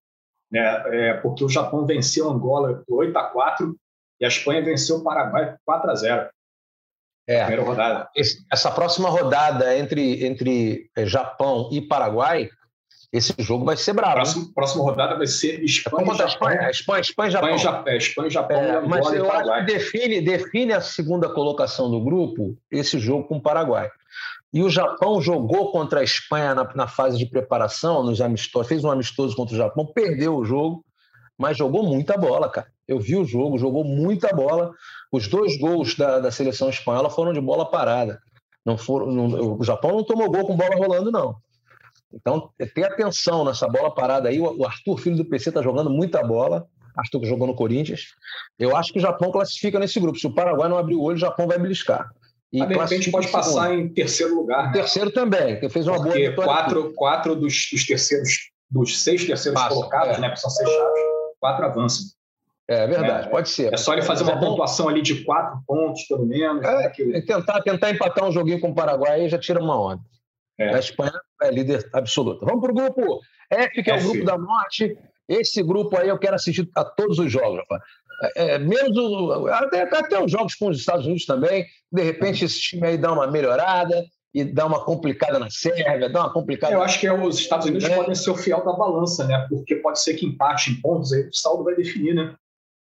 né? 0.50 0.82
É, 0.86 1.14
porque 1.14 1.44
o 1.44 1.48
Japão 1.48 1.86
venceu 1.86 2.28
Angola 2.28 2.82
por 2.86 2.98
8 2.98 3.16
a 3.16 3.24
4 3.24 3.76
e 4.20 4.24
a 4.24 4.28
Espanha 4.28 4.64
venceu 4.64 4.96
o 4.96 5.04
Paraguai 5.04 5.52
por 5.52 5.60
4 5.64 5.90
a 5.90 5.94
0. 5.94 6.30
É, 7.30 7.44
primeira 7.44 7.62
rodada. 7.62 8.08
Essa 8.52 8.72
próxima 8.72 9.08
rodada 9.08 9.78
entre, 9.78 10.26
entre 10.26 10.90
é, 10.96 11.06
Japão 11.06 11.68
e 11.70 11.80
Paraguai, 11.80 12.50
esse 13.12 13.32
jogo 13.38 13.64
vai 13.64 13.76
ser 13.76 13.92
bravo. 13.92 14.14
Próximo, 14.14 14.52
próxima 14.52 14.82
rodada 14.82 15.16
vai 15.16 15.28
ser 15.28 15.62
Espanha 15.62 16.12
e 16.12 16.16
Japão. 16.16 16.26
Espanha, 16.26 16.70
Espanha, 16.70 17.00
Espanha, 17.00 17.30
Japão. 17.30 17.54
Espanha, 17.54 17.96
Espanha, 17.96 18.30
Japão, 18.30 18.60
é, 18.60 18.80
mas 18.80 19.12
eu 19.12 19.30
acho 19.30 19.52
que 19.52 19.72
define, 19.72 20.20
define 20.20 20.72
a 20.72 20.80
segunda 20.80 21.28
colocação 21.28 21.88
do 21.88 22.00
grupo 22.00 22.56
esse 22.68 22.98
jogo 22.98 23.28
com 23.28 23.36
o 23.36 23.40
Paraguai. 23.40 23.88
E 24.52 24.64
o 24.64 24.68
Japão 24.68 25.22
jogou 25.22 25.70
contra 25.70 26.00
a 26.00 26.04
Espanha 26.04 26.52
na, 26.52 26.68
na, 26.74 26.88
fase 26.88 27.16
de 27.16 27.26
preparação, 27.26 28.02
nos 28.02 28.20
amistosos, 28.20 28.66
fez 28.66 28.82
um 28.82 28.90
amistoso 28.90 29.36
contra 29.36 29.54
o 29.54 29.58
Japão, 29.58 29.86
perdeu 29.86 30.36
o 30.36 30.44
jogo, 30.44 30.84
mas 31.40 31.56
jogou 31.56 31.82
muita 31.82 32.18
bola, 32.18 32.50
cara. 32.50 32.66
Eu 32.86 33.00
vi 33.00 33.16
o 33.16 33.24
jogo, 33.24 33.56
jogou 33.56 33.82
muita 33.82 34.28
bola. 34.28 34.72
Os 35.10 35.26
dois 35.26 35.58
gols 35.58 35.96
da, 35.96 36.18
da 36.18 36.30
seleção 36.30 36.68
espanhola 36.68 37.08
foram 37.08 37.32
de 37.32 37.40
bola 37.40 37.64
parada. 37.64 38.20
Não 38.64 38.76
foram, 38.76 39.06
não, 39.10 39.58
o 39.58 39.64
Japão 39.64 39.92
não 39.92 40.04
tomou 40.04 40.30
gol 40.30 40.46
com 40.46 40.54
bola 40.54 40.76
rolando, 40.76 41.10
não. 41.10 41.36
Então, 42.12 42.50
tem 42.74 42.84
atenção 42.84 43.42
nessa 43.42 43.66
bola 43.66 43.90
parada 43.90 44.28
aí. 44.28 44.38
O 44.38 44.66
Arthur, 44.66 44.98
filho 44.98 45.16
do 45.16 45.24
PC, 45.24 45.48
está 45.48 45.62
jogando 45.62 45.88
muita 45.88 46.22
bola. 46.22 46.66
Arthur 46.94 47.20
que 47.20 47.26
jogou 47.26 47.46
no 47.46 47.54
Corinthians. 47.54 48.08
Eu 48.58 48.76
acho 48.76 48.92
que 48.92 48.98
o 48.98 49.02
Japão 49.02 49.30
classifica 49.30 49.78
nesse 49.78 49.98
grupo. 49.98 50.18
Se 50.18 50.26
o 50.26 50.34
Paraguai 50.34 50.68
não 50.68 50.76
abrir 50.76 50.96
o 50.96 51.02
olho, 51.02 51.16
o 51.16 51.20
Japão 51.20 51.46
vai 51.46 51.58
beliscar. 51.58 52.10
E 52.52 52.66
de 52.66 52.74
repente 52.74 53.10
pode 53.10 53.28
passar 53.28 53.72
em 53.72 53.88
terceiro 53.88 54.34
lugar. 54.34 54.66
Né? 54.66 54.72
Terceiro 54.72 55.10
também, 55.10 55.58
que 55.58 55.70
fez 55.70 55.86
uma 55.86 56.02
Porque 56.02 56.30
boa 56.32 56.46
quatro, 56.46 56.92
quatro 56.92 57.34
dos, 57.34 57.68
dos, 57.72 57.86
terceiros, 57.86 58.50
dos 58.68 59.02
seis 59.02 59.24
terceiros 59.24 59.58
Passa, 59.58 59.74
colocados, 59.74 60.18
é. 60.18 60.20
né? 60.20 60.30
Que 60.30 60.36
são 60.36 60.50
seis 60.50 60.68
chaves, 60.68 61.10
quatro 61.40 61.64
avançam. 61.64 62.06
É 62.68 62.86
verdade, 62.86 63.26
é, 63.26 63.30
pode 63.30 63.48
ser. 63.48 63.74
É 63.74 63.76
só 63.76 63.92
ele 63.92 64.02
fazer 64.02 64.22
uma 64.22 64.34
é 64.34 64.38
pontuação 64.38 64.88
ali 64.88 65.02
de 65.02 65.24
quatro 65.24 65.60
pontos, 65.66 66.04
pelo 66.04 66.24
menos. 66.24 66.64
É, 66.64 66.76
né, 66.76 66.88
que... 66.90 67.22
tentar, 67.22 67.60
tentar 67.62 67.90
empatar 67.90 68.24
um 68.24 68.30
joguinho 68.30 68.60
com 68.60 68.70
o 68.70 68.74
Paraguai 68.74 69.24
e 69.24 69.28
já 69.28 69.38
tira 69.38 69.60
uma 69.60 69.76
onda. 69.76 70.00
É. 70.56 70.74
A 70.74 70.78
Espanha 70.78 71.12
é 71.42 71.50
líder 71.50 71.88
absoluta. 71.92 72.46
Vamos 72.46 72.60
para 72.60 72.70
o 72.70 72.74
grupo 72.74 73.20
F, 73.50 73.82
que 73.82 73.90
é 73.90 73.96
o 73.96 74.00
grupo 74.00 74.24
da 74.24 74.38
morte. 74.38 74.96
Esse 75.28 75.62
grupo 75.64 75.96
aí 75.96 76.08
eu 76.08 76.18
quero 76.18 76.36
assistir 76.36 76.68
a 76.76 76.84
todos 76.84 77.18
os 77.18 77.32
jogos, 77.32 77.58
rapaz. 77.58 77.82
É, 78.36 78.54
é, 78.54 78.58
menos 78.58 78.96
o, 78.96 79.48
até, 79.48 79.82
até 79.82 80.22
os 80.22 80.30
jogos 80.30 80.54
com 80.54 80.68
os 80.68 80.78
Estados 80.78 81.06
Unidos 81.06 81.24
também. 81.24 81.66
De 81.90 82.02
repente, 82.02 82.44
esse 82.44 82.60
time 82.60 82.86
aí 82.86 82.98
dá 82.98 83.12
uma 83.12 83.26
melhorada 83.26 84.04
e 84.32 84.44
dá 84.44 84.66
uma 84.66 84.84
complicada 84.84 85.38
na 85.38 85.50
Sérvia, 85.50 86.08
dá 86.08 86.20
uma 86.20 86.32
complicada. 86.32 86.72
Eu 86.72 86.82
acho 86.82 87.00
que 87.00 87.10
os 87.10 87.38
Estados 87.38 87.66
Unidos 87.66 87.88
é. 87.88 87.96
podem 87.96 88.14
ser 88.14 88.30
o 88.30 88.36
fiel 88.36 88.64
da 88.64 88.72
balança, 88.72 89.26
né? 89.26 89.46
Porque 89.48 89.76
pode 89.76 90.00
ser 90.00 90.14
que 90.14 90.26
empate 90.26 90.70
em 90.70 90.80
pontos, 90.80 91.12
aí 91.12 91.28
o 91.28 91.34
saldo 91.34 91.64
vai 91.64 91.74
definir, 91.74 92.14
né? 92.14 92.34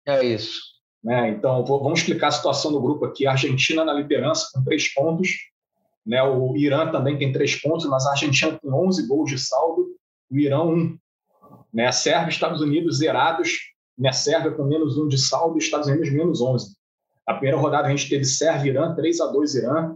É 0.05 0.25
isso. 0.25 0.61
Né? 1.03 1.29
Então, 1.29 1.63
vou, 1.63 1.81
vamos 1.81 1.99
explicar 1.99 2.27
a 2.27 2.31
situação 2.31 2.71
do 2.71 2.81
grupo 2.81 3.05
aqui. 3.05 3.27
A 3.27 3.31
Argentina 3.31 3.85
na 3.85 3.93
liderança 3.93 4.49
com 4.53 4.63
três 4.63 4.91
pontos. 4.93 5.29
Né? 6.05 6.23
O 6.23 6.55
Irã 6.57 6.91
também 6.91 7.17
tem 7.17 7.31
três 7.31 7.55
pontos, 7.55 7.85
mas 7.85 8.05
a 8.07 8.11
Argentina 8.11 8.57
com 8.59 8.87
11 8.87 9.07
gols 9.07 9.29
de 9.29 9.37
saldo, 9.37 9.85
o 10.31 10.37
Irã 10.37 10.63
um. 10.63 10.97
Né? 11.71 11.85
A 11.85 11.91
Sérvia 11.91 12.27
e 12.27 12.33
Estados 12.33 12.61
Unidos 12.61 12.97
zerados 12.97 13.57
minha 13.97 14.13
Sérvia 14.13 14.51
com 14.51 14.63
menos 14.63 14.97
um 14.97 15.07
de 15.07 15.17
saldo 15.17 15.57
Estados 15.57 15.87
Unidos 15.87 16.11
menos 16.11 16.39
11. 16.39 16.75
A 17.25 17.33
primeira 17.33 17.57
rodada 17.57 17.87
a 17.87 17.91
gente 17.91 18.07
teve 18.07 18.23
Sérvia 18.23 18.71
e 18.71 18.73
Irã, 18.73 18.93
3 18.93 19.19
a 19.19 19.27
2 19.27 19.55
Irã. 19.55 19.95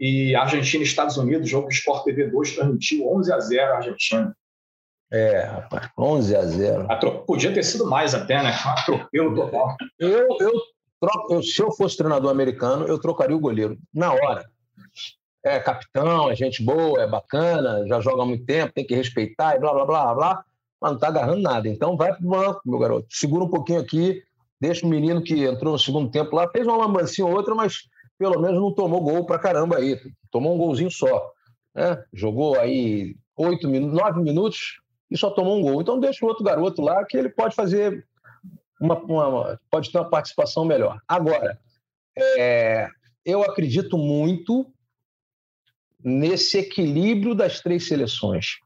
E 0.00 0.34
Argentina 0.34 0.82
e 0.82 0.86
Estados 0.86 1.18
Unidos, 1.18 1.48
jogo 1.48 1.68
que 1.68 1.74
o 1.74 1.76
Sport 1.76 2.04
TV 2.04 2.28
2 2.28 2.54
transmitiu 2.54 3.06
11 3.16 3.32
a 3.32 3.38
0 3.38 3.72
a 3.72 3.76
Argentina. 3.76 4.36
É, 5.12 5.42
rapaz, 5.42 5.90
11 5.98 6.36
a 6.36 6.42
0. 6.42 6.86
Atro... 6.90 7.18
Podia 7.26 7.52
ter 7.52 7.62
sido 7.62 7.86
mais 7.86 8.14
até, 8.14 8.42
né? 8.42 8.50
Atropelo 8.64 9.34
total. 9.34 9.76
Eu, 9.98 10.26
eu, 10.40 10.52
troco, 10.98 11.34
eu, 11.34 11.42
se 11.42 11.60
eu 11.60 11.70
fosse 11.72 11.98
treinador 11.98 12.30
americano, 12.30 12.86
eu 12.86 12.98
trocaria 12.98 13.36
o 13.36 13.40
goleiro 13.40 13.76
na 13.92 14.12
hora. 14.12 14.48
É 15.44 15.60
capitão, 15.60 16.30
é 16.30 16.34
gente 16.34 16.62
boa, 16.62 17.02
é 17.02 17.06
bacana, 17.06 17.86
já 17.86 18.00
joga 18.00 18.22
há 18.22 18.26
muito 18.26 18.46
tempo, 18.46 18.72
tem 18.72 18.86
que 18.86 18.94
respeitar 18.94 19.56
e 19.56 19.58
blá, 19.58 19.72
blá, 19.72 19.84
blá, 19.84 20.14
blá 20.14 20.44
mas 20.80 20.92
não 20.92 20.96
está 20.96 21.08
agarrando 21.08 21.42
nada. 21.42 21.68
Então 21.68 21.96
vai 21.96 22.14
para 22.14 22.24
o 22.24 22.30
banco, 22.30 22.60
meu 22.64 22.78
garoto. 22.78 23.06
Segura 23.10 23.44
um 23.44 23.50
pouquinho 23.50 23.80
aqui, 23.80 24.22
deixa 24.58 24.86
o 24.86 24.88
menino 24.88 25.22
que 25.22 25.44
entrou 25.44 25.72
no 25.72 25.78
segundo 25.78 26.10
tempo 26.10 26.34
lá, 26.34 26.48
fez 26.48 26.66
uma 26.66 26.76
lambancinha 26.76 27.26
ou 27.26 27.34
outra, 27.34 27.54
mas 27.54 27.82
pelo 28.20 28.38
menos 28.38 28.60
não 28.60 28.70
tomou 28.70 29.00
gol 29.00 29.24
para 29.24 29.38
caramba 29.38 29.78
aí. 29.78 29.98
Tomou 30.30 30.54
um 30.54 30.58
golzinho 30.58 30.90
só. 30.90 31.32
Né? 31.74 32.04
Jogou 32.12 32.54
aí 32.60 33.16
oito 33.34 33.66
minutos, 33.66 33.98
nove 33.98 34.20
minutos 34.20 34.78
e 35.10 35.16
só 35.16 35.30
tomou 35.30 35.58
um 35.58 35.62
gol. 35.62 35.80
Então 35.80 35.98
deixa 35.98 36.22
o 36.22 36.28
outro 36.28 36.44
garoto 36.44 36.82
lá 36.82 37.02
que 37.06 37.16
ele 37.16 37.30
pode 37.30 37.54
fazer 37.54 38.06
uma, 38.78 38.94
uma 39.04 39.58
pode 39.70 39.90
ter 39.90 39.96
uma 39.96 40.10
participação 40.10 40.66
melhor. 40.66 41.00
Agora, 41.08 41.58
é, 42.14 42.90
eu 43.24 43.42
acredito 43.42 43.96
muito 43.96 44.70
nesse 46.04 46.58
equilíbrio 46.58 47.34
das 47.34 47.60
três 47.60 47.88
seleções. 47.88 48.58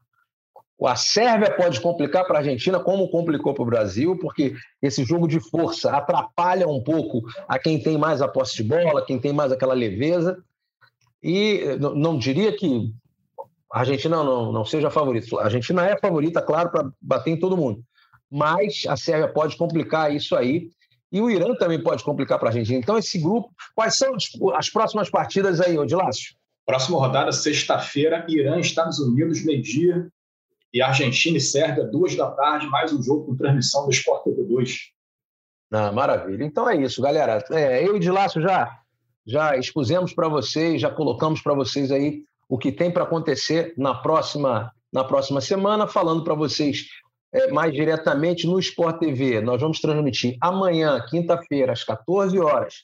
A 0.83 0.95
Sérvia 0.95 1.55
pode 1.55 1.79
complicar 1.79 2.25
para 2.25 2.35
a 2.35 2.39
Argentina, 2.39 2.79
como 2.79 3.09
complicou 3.09 3.53
para 3.53 3.63
o 3.63 3.67
Brasil, 3.67 4.17
porque 4.17 4.53
esse 4.81 5.05
jogo 5.05 5.27
de 5.27 5.39
força 5.39 5.91
atrapalha 5.91 6.67
um 6.67 6.83
pouco 6.83 7.21
a 7.47 7.57
quem 7.57 7.81
tem 7.81 7.97
mais 7.97 8.21
a 8.21 8.27
posse 8.27 8.57
de 8.57 8.63
bola, 8.63 9.05
quem 9.05 9.17
tem 9.17 9.31
mais 9.31 9.51
aquela 9.51 9.73
leveza. 9.73 10.37
E 11.23 11.61
não 11.79 12.17
diria 12.17 12.55
que 12.55 12.93
a 13.71 13.79
Argentina 13.79 14.17
não, 14.17 14.51
não 14.51 14.65
seja 14.65 14.89
favorita. 14.91 15.39
A 15.39 15.45
Argentina 15.45 15.87
é 15.87 15.97
favorita, 15.97 16.41
claro, 16.41 16.69
para 16.69 16.89
bater 17.01 17.31
em 17.31 17.39
todo 17.39 17.57
mundo. 17.57 17.81
Mas 18.29 18.83
a 18.87 18.97
Sérvia 18.97 19.29
pode 19.29 19.55
complicar 19.55 20.13
isso 20.13 20.35
aí. 20.35 20.69
E 21.11 21.21
o 21.21 21.29
Irã 21.29 21.55
também 21.55 21.81
pode 21.81 22.03
complicar 22.03 22.37
para 22.37 22.49
a 22.49 22.51
Argentina. 22.51 22.77
Então, 22.77 22.97
esse 22.97 23.17
grupo. 23.17 23.49
Quais 23.73 23.97
são 23.97 24.15
as 24.55 24.69
próximas 24.69 25.09
partidas 25.09 25.61
aí, 25.61 25.77
Odilácio? 25.77 26.35
Próxima 26.65 26.97
rodada, 26.97 27.31
sexta-feira, 27.31 28.25
Irã, 28.27 28.59
Estados 28.59 28.99
Unidos, 28.99 29.45
meio-dia 29.45 30.11
e 30.75 30.81
Argentina 30.81 31.37
e 31.37 31.41
Sérvia, 31.41 31.85
duas 31.85 32.17
da 32.17 32.29
tarde, 32.31 32.67
mais 32.67 32.91
um 32.91 33.01
jogo 33.01 33.27
com 33.27 33.35
transmissão 33.37 33.85
do 33.85 33.91
Sport 33.91 34.25
TV 34.25 34.43
2. 34.43 34.79
Ah, 35.71 35.89
maravilha. 35.93 36.43
Então 36.43 36.69
é 36.69 36.75
isso, 36.75 37.01
galera. 37.01 37.41
É, 37.49 37.87
eu 37.87 37.95
e 37.95 37.99
de 37.99 38.11
Laço 38.11 38.41
já 38.41 38.81
já 39.25 39.55
expusemos 39.55 40.13
para 40.13 40.27
vocês, 40.27 40.81
já 40.81 40.91
colocamos 40.91 41.41
para 41.41 41.53
vocês 41.53 41.93
aí 41.93 42.23
o 42.49 42.57
que 42.57 42.73
tem 42.73 42.91
para 42.91 43.03
acontecer 43.03 43.73
na 43.77 43.95
próxima, 43.95 44.69
na 44.91 45.05
próxima 45.05 45.39
semana, 45.39 45.87
falando 45.87 46.25
para 46.25 46.35
vocês 46.35 46.87
é, 47.33 47.49
mais 47.51 47.73
diretamente 47.73 48.45
no 48.45 48.59
Sport 48.59 48.99
TV. 48.99 49.39
Nós 49.39 49.61
vamos 49.61 49.79
transmitir 49.79 50.37
amanhã, 50.41 51.01
quinta-feira, 51.09 51.71
às 51.71 51.85
14 51.85 52.37
horas, 52.37 52.83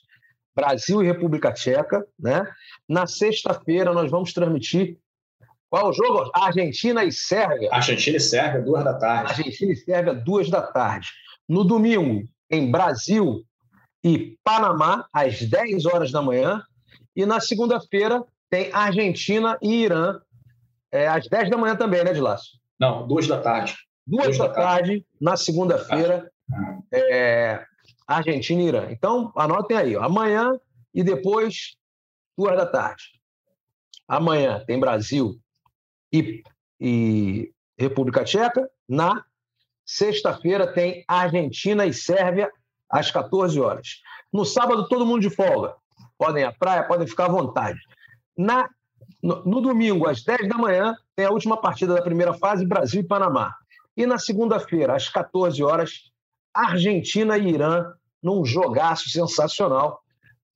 Brasil 0.56 1.02
e 1.02 1.06
República 1.06 1.52
Tcheca. 1.52 2.02
Né? 2.18 2.42
Na 2.88 3.06
sexta-feira, 3.06 3.92
nós 3.92 4.10
vamos 4.10 4.32
transmitir. 4.32 4.96
Qual 5.72 5.86
é 5.86 5.88
o 5.88 5.92
jogo? 5.94 6.30
Argentina 6.34 7.02
e 7.02 7.10
Sérvia. 7.10 7.70
Argentina 7.72 8.18
e 8.18 8.20
Sérvia, 8.20 8.60
duas 8.60 8.84
da 8.84 8.92
tarde. 8.92 9.30
Argentina 9.30 9.72
e 9.72 9.76
Sérvia, 9.76 10.12
duas 10.12 10.50
da 10.50 10.60
tarde. 10.60 11.08
No 11.48 11.64
domingo, 11.64 12.28
em 12.50 12.70
Brasil 12.70 13.42
e 14.04 14.36
Panamá, 14.44 15.06
às 15.10 15.40
10 15.40 15.86
horas 15.86 16.12
da 16.12 16.20
manhã. 16.20 16.62
E 17.16 17.24
na 17.24 17.40
segunda-feira 17.40 18.22
tem 18.50 18.70
Argentina 18.70 19.56
e 19.62 19.84
Irã, 19.84 20.20
é, 20.92 21.08
às 21.08 21.26
10 21.26 21.48
da 21.48 21.56
manhã 21.56 21.74
também, 21.74 22.04
né, 22.04 22.12
Dilácio? 22.12 22.50
Não, 22.78 23.08
duas 23.08 23.26
da 23.26 23.40
tarde. 23.40 23.74
Duas, 24.06 24.24
duas 24.26 24.36
da, 24.36 24.48
da, 24.48 24.52
tarde, 24.52 24.88
tarde 24.90 25.06
na 25.18 25.38
segunda-feira, 25.38 26.30
é, 26.92 27.64
Argentina 28.06 28.60
e 28.60 28.66
Irã. 28.66 28.88
Então, 28.90 29.32
anotem 29.34 29.78
aí, 29.78 29.96
ó, 29.96 30.02
amanhã 30.02 30.52
e 30.92 31.02
depois, 31.02 31.76
duas 32.36 32.58
da 32.58 32.66
tarde. 32.66 33.04
Amanhã 34.06 34.62
tem 34.66 34.78
Brasil 34.78 35.41
e, 36.12 36.42
e 36.80 37.52
República 37.78 38.24
Tcheca. 38.24 38.68
Na 38.88 39.24
sexta-feira 39.84 40.72
tem 40.72 41.04
Argentina 41.08 41.86
e 41.86 41.92
Sérvia 41.92 42.50
às 42.90 43.10
14 43.10 43.58
horas. 43.60 44.02
No 44.32 44.44
sábado, 44.44 44.88
todo 44.88 45.06
mundo 45.06 45.22
de 45.22 45.30
folga. 45.30 45.74
Podem 46.18 46.42
ir 46.42 46.46
à 46.46 46.52
praia, 46.52 46.84
podem 46.84 47.06
ficar 47.06 47.26
à 47.26 47.30
vontade. 47.30 47.78
Na, 48.36 48.68
no, 49.22 49.44
no 49.44 49.60
domingo, 49.60 50.08
às 50.08 50.22
10 50.22 50.48
da 50.48 50.56
manhã, 50.56 50.94
tem 51.16 51.26
a 51.26 51.30
última 51.30 51.56
partida 51.56 51.94
da 51.94 52.02
primeira 52.02 52.34
fase, 52.34 52.66
Brasil 52.66 53.00
e 53.00 53.06
Panamá. 53.06 53.54
E 53.96 54.06
na 54.06 54.18
segunda-feira, 54.18 54.94
às 54.94 55.08
14 55.08 55.62
horas, 55.62 56.10
Argentina 56.54 57.36
e 57.36 57.48
Irã, 57.48 57.92
num 58.22 58.44
jogaço 58.44 59.08
sensacional. 59.10 60.02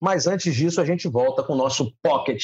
Mas 0.00 0.26
antes 0.26 0.54
disso, 0.54 0.80
a 0.80 0.84
gente 0.84 1.08
volta 1.08 1.42
com 1.42 1.54
o 1.54 1.56
nosso 1.56 1.92
Pocket 2.02 2.42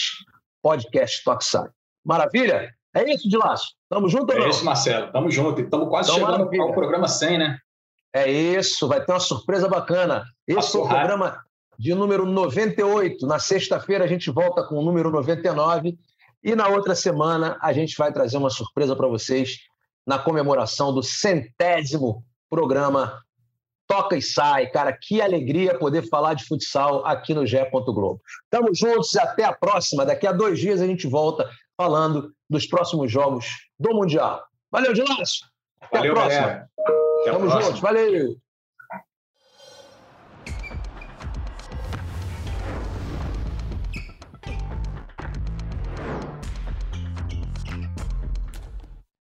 Podcast 0.63 1.23
Toxai. 1.25 1.69
Maravilha? 2.05 2.75
É 2.95 3.11
isso, 3.11 3.29
de 3.29 3.37
laço. 3.37 3.75
Tamo 3.89 4.09
junto 4.09 4.33
ou 4.33 4.39
não? 4.39 4.47
É 4.47 4.49
isso, 4.51 4.65
Marcelo. 4.65 5.11
Tamo 5.13 5.31
junto. 5.31 5.61
Estamos 5.61 5.89
quase 5.89 6.11
então, 6.11 6.21
chegando 6.21 6.39
maravilha. 6.39 6.63
ao 6.63 6.73
programa 6.73 7.09
100, 7.09 7.39
né? 7.39 7.59
É 8.15 8.31
isso, 8.31 8.87
vai 8.87 9.03
ter 9.03 9.11
uma 9.11 9.21
surpresa 9.21 9.67
bacana. 9.69 10.25
Esse 10.47 10.77
é 10.77 10.81
o 10.81 10.87
programa 10.87 11.41
de 11.79 11.95
número 11.95 12.27
98. 12.27 13.27
Na 13.27 13.39
sexta-feira 13.39 14.05
a 14.05 14.07
gente 14.07 14.31
volta 14.31 14.63
com 14.63 14.77
o 14.77 14.83
número 14.83 15.11
99 15.11 15.97
e 16.45 16.55
na 16.55 16.69
outra 16.69 16.95
semana 16.95 17.57
a 17.63 17.73
gente 17.73 17.97
vai 17.97 18.13
trazer 18.13 18.37
uma 18.37 18.51
surpresa 18.51 18.95
para 18.95 19.09
vocês 19.09 19.57
na 20.07 20.19
comemoração 20.19 20.93
do 20.93 21.03
centésimo 21.03 22.23
programa 22.51 23.19
Toca 23.87 24.17
e 24.17 24.23
Sai. 24.23 24.67
Cara, 24.67 24.93
que 24.93 25.23
alegria 25.23 25.79
poder 25.79 26.09
falar 26.09 26.35
de 26.35 26.45
futsal 26.45 27.05
aqui 27.07 27.33
no 27.33 27.47
GE. 27.47 27.59
Globo. 27.71 28.21
Tamo 28.51 28.75
juntos 28.75 29.15
e 29.15 29.19
até 29.19 29.45
a 29.45 29.53
próxima. 29.53 30.05
Daqui 30.05 30.27
a 30.27 30.33
dois 30.33 30.59
dias 30.59 30.83
a 30.83 30.87
gente 30.87 31.07
volta 31.07 31.49
falando 31.77 32.33
dos 32.49 32.67
próximos 32.67 33.11
jogos 33.11 33.47
do 33.79 33.95
Mundial. 33.95 34.45
Valeu, 34.71 34.93
Dilácio! 34.93 35.47
Até 35.81 35.99
Valeu, 35.99 36.13
a 36.13 36.15
próxima! 36.15 36.41
Galera. 36.41 36.71
Até 37.21 37.33
Tamo 37.33 37.49
juntos, 37.49 37.81
valeu! 37.81 38.37